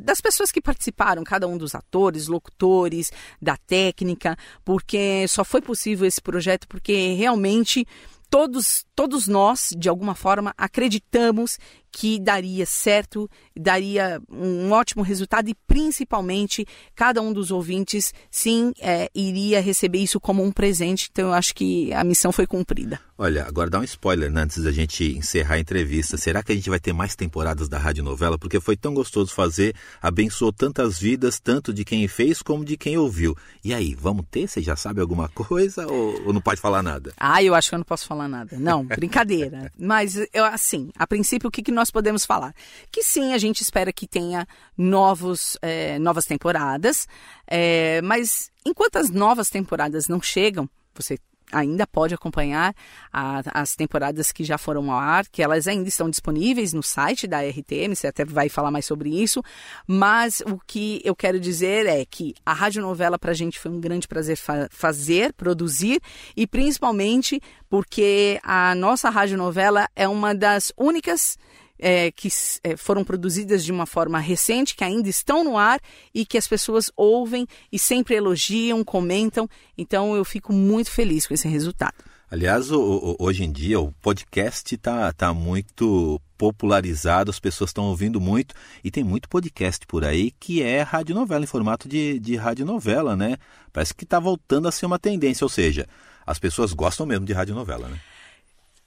das 0.00 0.20
pessoas 0.20 0.52
que 0.52 0.60
participaram, 0.60 1.24
cada 1.24 1.46
um 1.46 1.58
dos 1.58 1.74
atores, 1.74 2.28
locutores, 2.28 3.10
da 3.40 3.56
técnica, 3.56 4.36
porque 4.64 5.26
só 5.28 5.44
foi 5.44 5.60
possível 5.60 6.06
esse 6.06 6.20
projeto 6.20 6.68
porque 6.68 7.14
realmente 7.14 7.86
todos, 8.30 8.86
todos 8.94 9.26
nós, 9.26 9.70
de 9.76 9.88
alguma 9.88 10.14
forma, 10.14 10.54
acreditamos 10.56 11.58
que 11.90 12.18
daria 12.18 12.64
certo, 12.66 13.28
daria 13.56 14.20
um 14.30 14.70
ótimo 14.72 15.02
resultado 15.02 15.48
e 15.48 15.54
principalmente 15.66 16.66
cada 16.94 17.20
um 17.20 17.32
dos 17.32 17.50
ouvintes 17.50 18.12
sim 18.30 18.72
é, 18.80 19.10
iria 19.14 19.60
receber 19.60 19.98
isso 19.98 20.20
como 20.20 20.42
um 20.42 20.52
presente. 20.52 21.08
Então 21.10 21.28
eu 21.28 21.34
acho 21.34 21.54
que 21.54 21.92
a 21.92 22.04
missão 22.04 22.32
foi 22.32 22.46
cumprida. 22.46 23.00
Olha, 23.18 23.44
agora 23.46 23.68
dá 23.68 23.78
um 23.78 23.84
spoiler 23.84 24.30
né, 24.30 24.42
antes 24.42 24.62
da 24.62 24.72
gente 24.72 25.04
encerrar 25.16 25.56
a 25.56 25.58
entrevista. 25.58 26.16
Será 26.16 26.42
que 26.42 26.52
a 26.52 26.54
gente 26.54 26.70
vai 26.70 26.80
ter 26.80 26.92
mais 26.92 27.14
temporadas 27.14 27.68
da 27.68 27.78
Rádio 27.78 28.02
Novela? 28.02 28.38
Porque 28.38 28.60
foi 28.60 28.76
tão 28.76 28.94
gostoso 28.94 29.34
fazer, 29.34 29.74
abençoou 30.00 30.52
tantas 30.52 30.98
vidas, 30.98 31.38
tanto 31.38 31.72
de 31.72 31.84
quem 31.84 32.08
fez 32.08 32.40
como 32.40 32.64
de 32.64 32.76
quem 32.76 32.96
ouviu. 32.96 33.36
E 33.62 33.74
aí, 33.74 33.94
vamos 33.94 34.24
ter? 34.30 34.48
Você 34.48 34.62
já 34.62 34.74
sabe 34.74 35.00
alguma 35.00 35.28
coisa 35.28 35.86
ou, 35.86 36.28
ou 36.28 36.32
não 36.32 36.40
pode 36.40 36.60
falar 36.60 36.82
nada? 36.82 37.12
Ah, 37.18 37.42
eu 37.42 37.54
acho 37.54 37.68
que 37.68 37.74
eu 37.74 37.78
não 37.78 37.84
posso 37.84 38.06
falar 38.06 38.28
nada. 38.28 38.56
Não, 38.58 38.84
brincadeira. 38.86 39.70
Mas 39.78 40.16
eu, 40.32 40.44
assim, 40.44 40.90
a 40.96 41.06
princípio 41.06 41.48
o 41.48 41.50
que, 41.50 41.62
que 41.62 41.72
nós 41.72 41.79
podemos 41.88 42.26
falar? 42.26 42.52
Que 42.90 43.04
sim, 43.04 43.32
a 43.32 43.38
gente 43.38 43.62
espera 43.62 43.92
que 43.92 44.08
tenha 44.08 44.44
novos, 44.76 45.56
é, 45.62 46.00
novas 46.00 46.24
temporadas, 46.24 47.06
é, 47.46 48.02
mas 48.02 48.50
enquanto 48.66 48.96
as 48.96 49.08
novas 49.08 49.48
temporadas 49.48 50.08
não 50.08 50.20
chegam, 50.20 50.68
você 50.92 51.16
ainda 51.52 51.86
pode 51.86 52.14
acompanhar 52.14 52.74
a, 53.12 53.42
as 53.60 53.74
temporadas 53.74 54.32
que 54.32 54.44
já 54.44 54.56
foram 54.56 54.90
ao 54.90 54.98
ar, 54.98 55.26
que 55.28 55.42
elas 55.42 55.66
ainda 55.66 55.88
estão 55.88 56.08
disponíveis 56.08 56.72
no 56.72 56.82
site 56.82 57.26
da 57.26 57.40
RTM, 57.40 57.94
você 57.94 58.06
até 58.06 58.24
vai 58.24 58.48
falar 58.48 58.70
mais 58.70 58.86
sobre 58.86 59.10
isso, 59.10 59.42
mas 59.86 60.40
o 60.46 60.58
que 60.66 61.00
eu 61.04 61.14
quero 61.14 61.40
dizer 61.40 61.86
é 61.86 62.04
que 62.04 62.34
a 62.44 62.52
radionovela 62.52 63.18
para 63.18 63.32
a 63.32 63.34
gente 63.34 63.58
foi 63.58 63.70
um 63.70 63.80
grande 63.80 64.06
prazer 64.06 64.36
fa 64.36 64.68
fazer, 64.70 65.32
produzir, 65.32 66.00
e 66.36 66.46
principalmente 66.46 67.40
porque 67.68 68.38
a 68.42 68.74
nossa 68.74 69.10
radionovela 69.10 69.88
é 69.94 70.08
uma 70.08 70.34
das 70.34 70.72
únicas 70.76 71.38
é, 71.80 72.10
que 72.10 72.28
é, 72.62 72.76
foram 72.76 73.02
produzidas 73.02 73.64
de 73.64 73.72
uma 73.72 73.86
forma 73.86 74.18
recente, 74.18 74.76
que 74.76 74.84
ainda 74.84 75.08
estão 75.08 75.42
no 75.42 75.56
ar 75.56 75.80
e 76.14 76.24
que 76.24 76.38
as 76.38 76.46
pessoas 76.46 76.90
ouvem 76.96 77.46
e 77.72 77.78
sempre 77.78 78.14
elogiam, 78.14 78.84
comentam. 78.84 79.48
Então 79.76 80.14
eu 80.14 80.24
fico 80.24 80.52
muito 80.52 80.90
feliz 80.90 81.26
com 81.26 81.34
esse 81.34 81.48
resultado. 81.48 81.94
Aliás, 82.30 82.68
hoje 82.70 83.42
em 83.42 83.50
dia 83.50 83.80
o 83.80 83.90
podcast 84.00 84.72
está 84.72 85.12
tá 85.12 85.34
muito 85.34 86.20
popularizado, 86.38 87.28
as 87.28 87.40
pessoas 87.40 87.70
estão 87.70 87.86
ouvindo 87.86 88.20
muito 88.20 88.54
e 88.84 88.90
tem 88.90 89.02
muito 89.02 89.28
podcast 89.28 89.84
por 89.84 90.04
aí 90.04 90.30
que 90.38 90.62
é 90.62 90.80
radionovela, 90.82 91.42
em 91.42 91.48
formato 91.48 91.88
de, 91.88 92.20
de 92.20 92.36
radionovela, 92.36 93.16
né? 93.16 93.36
Parece 93.72 93.92
que 93.92 94.04
está 94.04 94.20
voltando 94.20 94.68
a 94.68 94.72
ser 94.72 94.86
uma 94.86 94.98
tendência, 94.98 95.44
ou 95.44 95.48
seja, 95.48 95.88
as 96.24 96.38
pessoas 96.38 96.72
gostam 96.72 97.04
mesmo 97.04 97.26
de 97.26 97.32
radionovela, 97.32 97.88
né? 97.88 97.98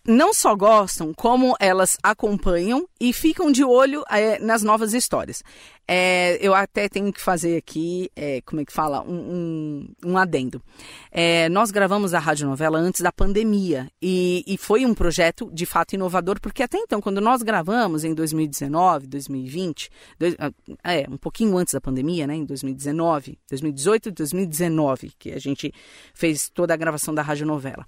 Não 0.06 0.34
só 0.34 0.54
gostam, 0.56 1.14
como 1.14 1.56
elas 1.60 1.98
acompanham 2.04 2.88
e 3.00 3.14
ficam 3.14 3.52
de 3.52 3.64
olho 3.64 4.04
é, 4.10 4.38
nas 4.40 4.62
novas 4.62 4.94
histórias. 4.94 5.42
É, 5.88 6.38
eu 6.42 6.54
até 6.54 6.88
tenho 6.88 7.12
que 7.12 7.22
fazer 7.22 7.58
aqui, 7.58 8.10
é, 8.16 8.42
como 8.42 8.62
é 8.62 8.66
que 8.66 8.72
fala, 8.72 9.02
um, 9.02 9.14
um, 10.04 10.12
um 10.12 10.18
adendo. 10.18 10.62
Nós 11.52 11.72
gravamos 11.72 12.14
a 12.14 12.20
radionovela 12.20 12.80
antes 12.80 13.02
da 13.02 13.12
pandemia 13.12 13.90
e, 14.02 14.44
e, 14.48 14.58
foi 14.58 14.86
um 14.86 14.94
projeto 14.94 15.50
de 15.54 15.66
fato 15.66 15.94
inovador, 15.94 16.40
porque 16.40 16.64
até 16.64 16.78
então, 16.78 17.02
quando 17.02 17.22
nós 17.22 17.42
gravamos 17.42 18.04
em 18.04 18.14
2019, 18.14 19.08
2020, 19.08 19.90
dois, 20.18 20.36
ah, 20.40 20.52
é, 20.84 21.06
um 21.10 21.18
pouquinho 21.18 21.58
antes 21.58 21.74
da 21.74 21.82
pandemia, 21.82 22.26
né, 22.26 22.36
em 22.36 22.46
2019, 22.46 23.38
2018 23.50 24.10
e 24.10 24.12
2019, 24.12 25.12
que 25.20 25.32
a 25.32 25.40
gente 25.40 25.72
fez 26.14 26.50
toda 26.50 26.74
a 26.74 26.78
gravação 26.78 27.14
da 27.14 27.22
radionovela. 27.22 27.86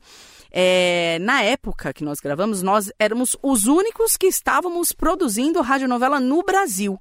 É, 0.51 1.17
na 1.21 1.41
época 1.41 1.93
que 1.93 2.03
nós 2.03 2.19
gravamos, 2.19 2.61
nós 2.61 2.91
éramos 2.99 3.35
os 3.41 3.65
únicos 3.65 4.15
que 4.17 4.27
estávamos 4.27 4.91
produzindo 4.91 5.61
radionovela 5.61 6.19
no 6.19 6.43
Brasil. 6.43 6.99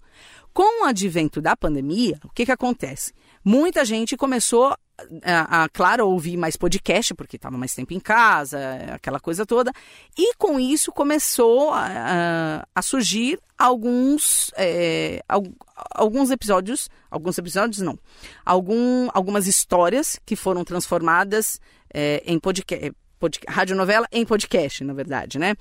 Com 0.53 0.83
o 0.83 0.87
advento 0.87 1.41
da 1.41 1.57
pandemia, 1.57 2.21
o 2.25 2.31
que, 2.31 2.47
que 2.47 2.53
acontece? 2.53 3.13
Muita 3.45 3.85
gente 3.85 4.17
começou 4.17 4.75
a, 5.23 5.65
a, 5.65 5.69
claro, 5.69 6.09
ouvir 6.09 6.37
mais 6.37 6.57
podcast, 6.57 7.15
porque 7.15 7.37
estava 7.37 7.59
mais 7.59 7.75
tempo 7.75 7.93
em 7.93 8.01
casa, 8.01 8.59
aquela 8.93 9.19
coisa 9.19 9.45
toda. 9.45 9.73
E 10.17 10.35
com 10.37 10.59
isso 10.59 10.93
começou 10.93 11.73
a, 11.73 12.65
a, 12.75 12.83
surgir 12.83 13.39
alguns, 13.59 14.53
é, 14.57 15.23
alguns 15.91 16.31
episódios, 16.31 16.89
alguns 17.11 17.37
episódios 17.37 17.81
não, 17.81 17.99
algum, 18.45 19.09
algumas 19.13 19.47
histórias 19.47 20.21
que 20.25 20.37
foram 20.37 20.65
transformadas 20.65 21.61
é, 21.93 22.23
em 22.25 22.39
podcast 22.39 22.93
radionovela 23.49 24.07
em 24.13 24.25
podcast, 24.25 24.85
na 24.85 24.93
verdade, 24.93 25.39
né? 25.39 25.55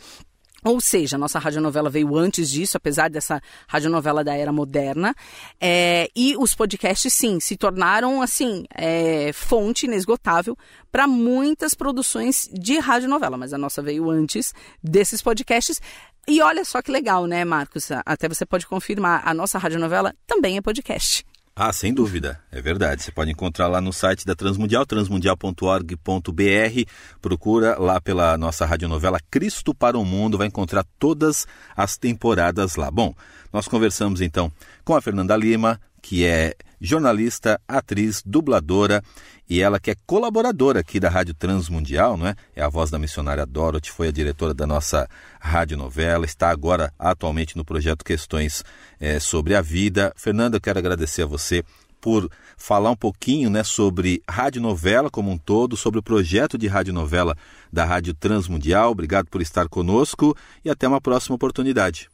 Ou 0.64 0.80
seja, 0.80 1.18
a 1.18 1.20
nossa 1.20 1.40
radionovela 1.40 1.90
veio 1.90 2.16
antes 2.16 2.50
disso, 2.50 2.78
apesar 2.78 3.10
dessa 3.10 3.42
radionovela 3.68 4.24
da 4.24 4.34
era 4.34 4.52
moderna. 4.52 5.14
É, 5.60 6.10
e 6.16 6.38
os 6.38 6.56
podcasts, 6.56 7.14
sim, 7.14 7.40
se 7.40 7.58
tornaram, 7.58 8.22
assim, 8.22 8.64
é, 8.74 9.32
fonte 9.34 9.86
inesgotável 9.86 10.58
para 10.90 11.06
muitas 11.06 11.74
produções 11.74 12.50
de 12.54 12.80
radionovela. 12.80 13.38
Mas 13.38 13.54
a 13.54 13.58
nossa 13.58 13.82
veio 13.82 14.10
antes 14.10 14.54
desses 14.82 15.22
podcasts. 15.22 15.82
E 16.26 16.42
olha 16.42 16.64
só 16.64 16.82
que 16.82 16.92
legal, 16.92 17.26
né, 17.26 17.44
Marcos? 17.44 17.90
Até 18.06 18.30
você 18.30 18.46
pode 18.46 18.66
confirmar, 18.66 19.22
a 19.26 19.34
nossa 19.34 19.58
radionovela 19.58 20.16
também 20.26 20.56
é 20.56 20.62
podcast. 20.62 21.26
Ah, 21.56 21.72
sem 21.72 21.94
dúvida, 21.94 22.42
é 22.52 22.60
verdade. 22.60 23.04
Você 23.04 23.12
pode 23.12 23.30
encontrar 23.30 23.68
lá 23.68 23.80
no 23.80 23.94
site 23.94 24.26
da 24.26 24.34
Transmundial, 24.34 24.88
transmundial.org.br. 24.88 26.92
Procura 27.22 27.78
lá 27.78 28.02
pela 28.02 28.36
nossa 28.40 28.66
radionovela 28.66 29.20
Cristo 29.30 29.72
para 29.72 29.96
o 29.96 30.04
Mundo, 30.04 30.36
vai 30.36 30.48
encontrar 30.48 30.84
todas 30.98 31.46
as 31.78 31.96
temporadas 31.96 32.76
lá. 32.76 32.90
Bom, 32.90 33.14
nós 33.52 33.68
conversamos 33.68 34.20
então 34.20 34.52
com 34.84 34.96
a 34.96 35.02
Fernanda 35.02 35.36
Lima, 35.36 35.80
que 36.02 36.26
é 36.26 36.54
jornalista, 36.80 37.60
atriz, 37.66 38.22
dubladora 38.26 39.02
e 39.50 39.62
ela 39.62 39.80
que 39.80 39.92
é 39.92 39.96
colaboradora 40.06 40.82
aqui 40.82 41.00
da 41.00 41.10
Rádio 41.10 41.34
Transmundial, 41.34 42.18
não 42.18 42.28
é? 42.28 42.36
É 42.56 42.62
a 42.62 42.68
voz 42.68 42.90
da 42.90 43.00
missionária 43.00 43.46
Dorothy, 43.46 43.92
foi 43.92 44.10
a 44.10 44.12
diretora 44.12 44.54
da 44.54 44.68
nossa 44.68 45.08
radionovela, 45.40 46.26
está 46.26 46.50
agora 46.50 46.92
atualmente 47.00 47.56
no 47.56 47.64
projeto 47.64 48.04
Questões 48.04 48.64
é, 49.00 49.20
sobre 49.20 49.56
a 49.56 49.62
Vida. 49.62 50.12
Fernanda, 50.16 50.58
eu 50.58 50.62
quero 50.62 50.80
agradecer 50.80 51.24
a 51.24 51.28
você 51.28 51.64
por 52.02 52.30
falar 52.58 52.92
um 52.92 52.98
pouquinho 52.98 53.50
né, 53.50 53.64
sobre 53.64 54.22
radionovela 54.30 55.10
como 55.10 55.32
um 55.32 55.38
todo, 55.38 55.78
sobre 55.78 56.00
o 56.00 56.04
projeto 56.04 56.58
de 56.58 56.68
radionovela 56.68 57.34
da 57.72 57.86
Rádio 57.86 58.14
Transmundial. 58.14 58.92
Obrigado 58.92 59.28
por 59.28 59.42
estar 59.42 59.70
conosco 59.70 60.36
e 60.66 60.70
até 60.70 60.86
uma 60.86 61.00
próxima 61.00 61.36
oportunidade. 61.36 62.10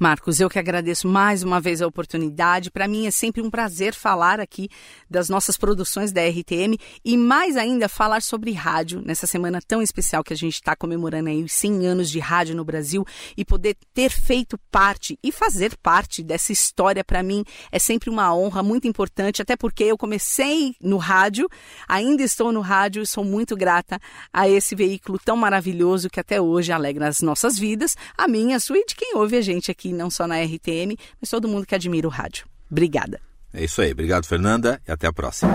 Marcos, 0.00 0.38
eu 0.38 0.48
que 0.48 0.60
agradeço 0.60 1.08
mais 1.08 1.42
uma 1.42 1.60
vez 1.60 1.82
a 1.82 1.86
oportunidade. 1.86 2.70
Para 2.70 2.86
mim 2.86 3.08
é 3.08 3.10
sempre 3.10 3.42
um 3.42 3.50
prazer 3.50 3.92
falar 3.92 4.38
aqui 4.38 4.68
das 5.10 5.28
nossas 5.28 5.56
produções 5.56 6.12
da 6.12 6.20
RTM 6.24 6.78
e 7.04 7.16
mais 7.16 7.56
ainda 7.56 7.88
falar 7.88 8.22
sobre 8.22 8.52
rádio 8.52 9.02
nessa 9.04 9.26
semana 9.26 9.58
tão 9.60 9.82
especial 9.82 10.22
que 10.22 10.32
a 10.32 10.36
gente 10.36 10.54
está 10.54 10.76
comemorando 10.76 11.30
aí 11.30 11.42
os 11.42 11.52
100 11.52 11.86
anos 11.86 12.10
de 12.10 12.20
rádio 12.20 12.54
no 12.54 12.64
Brasil 12.64 13.04
e 13.36 13.44
poder 13.44 13.76
ter 13.92 14.10
feito 14.10 14.56
parte 14.70 15.18
e 15.20 15.32
fazer 15.32 15.76
parte 15.82 16.22
dessa 16.22 16.52
história 16.52 17.02
para 17.02 17.20
mim 17.20 17.44
é 17.72 17.80
sempre 17.80 18.08
uma 18.08 18.32
honra 18.32 18.62
muito 18.62 18.86
importante, 18.86 19.42
até 19.42 19.56
porque 19.56 19.82
eu 19.82 19.98
comecei 19.98 20.76
no 20.80 20.96
rádio, 20.96 21.48
ainda 21.88 22.22
estou 22.22 22.52
no 22.52 22.60
rádio 22.60 23.02
e 23.02 23.06
sou 23.06 23.24
muito 23.24 23.56
grata 23.56 23.98
a 24.32 24.48
esse 24.48 24.76
veículo 24.76 25.18
tão 25.18 25.36
maravilhoso 25.36 26.08
que 26.08 26.20
até 26.20 26.40
hoje 26.40 26.70
alegra 26.70 27.08
as 27.08 27.20
nossas 27.20 27.58
vidas, 27.58 27.96
a 28.16 28.28
minha, 28.28 28.58
a 28.58 28.60
sua 28.60 28.78
e 28.78 28.84
de 28.84 28.94
quem 28.94 29.16
ouve 29.16 29.36
a 29.36 29.40
gente 29.42 29.72
aqui, 29.88 29.92
não 29.92 30.10
só 30.10 30.26
na 30.26 30.36
RTM, 30.40 30.96
mas 31.20 31.30
todo 31.30 31.48
mundo 31.48 31.66
que 31.66 31.74
admira 31.74 32.06
o 32.06 32.10
rádio. 32.10 32.46
Obrigada. 32.70 33.20
É 33.52 33.64
isso 33.64 33.80
aí. 33.80 33.92
Obrigado, 33.92 34.26
Fernanda, 34.26 34.80
e 34.86 34.92
até 34.92 35.06
a 35.06 35.12
próxima. 35.12 35.50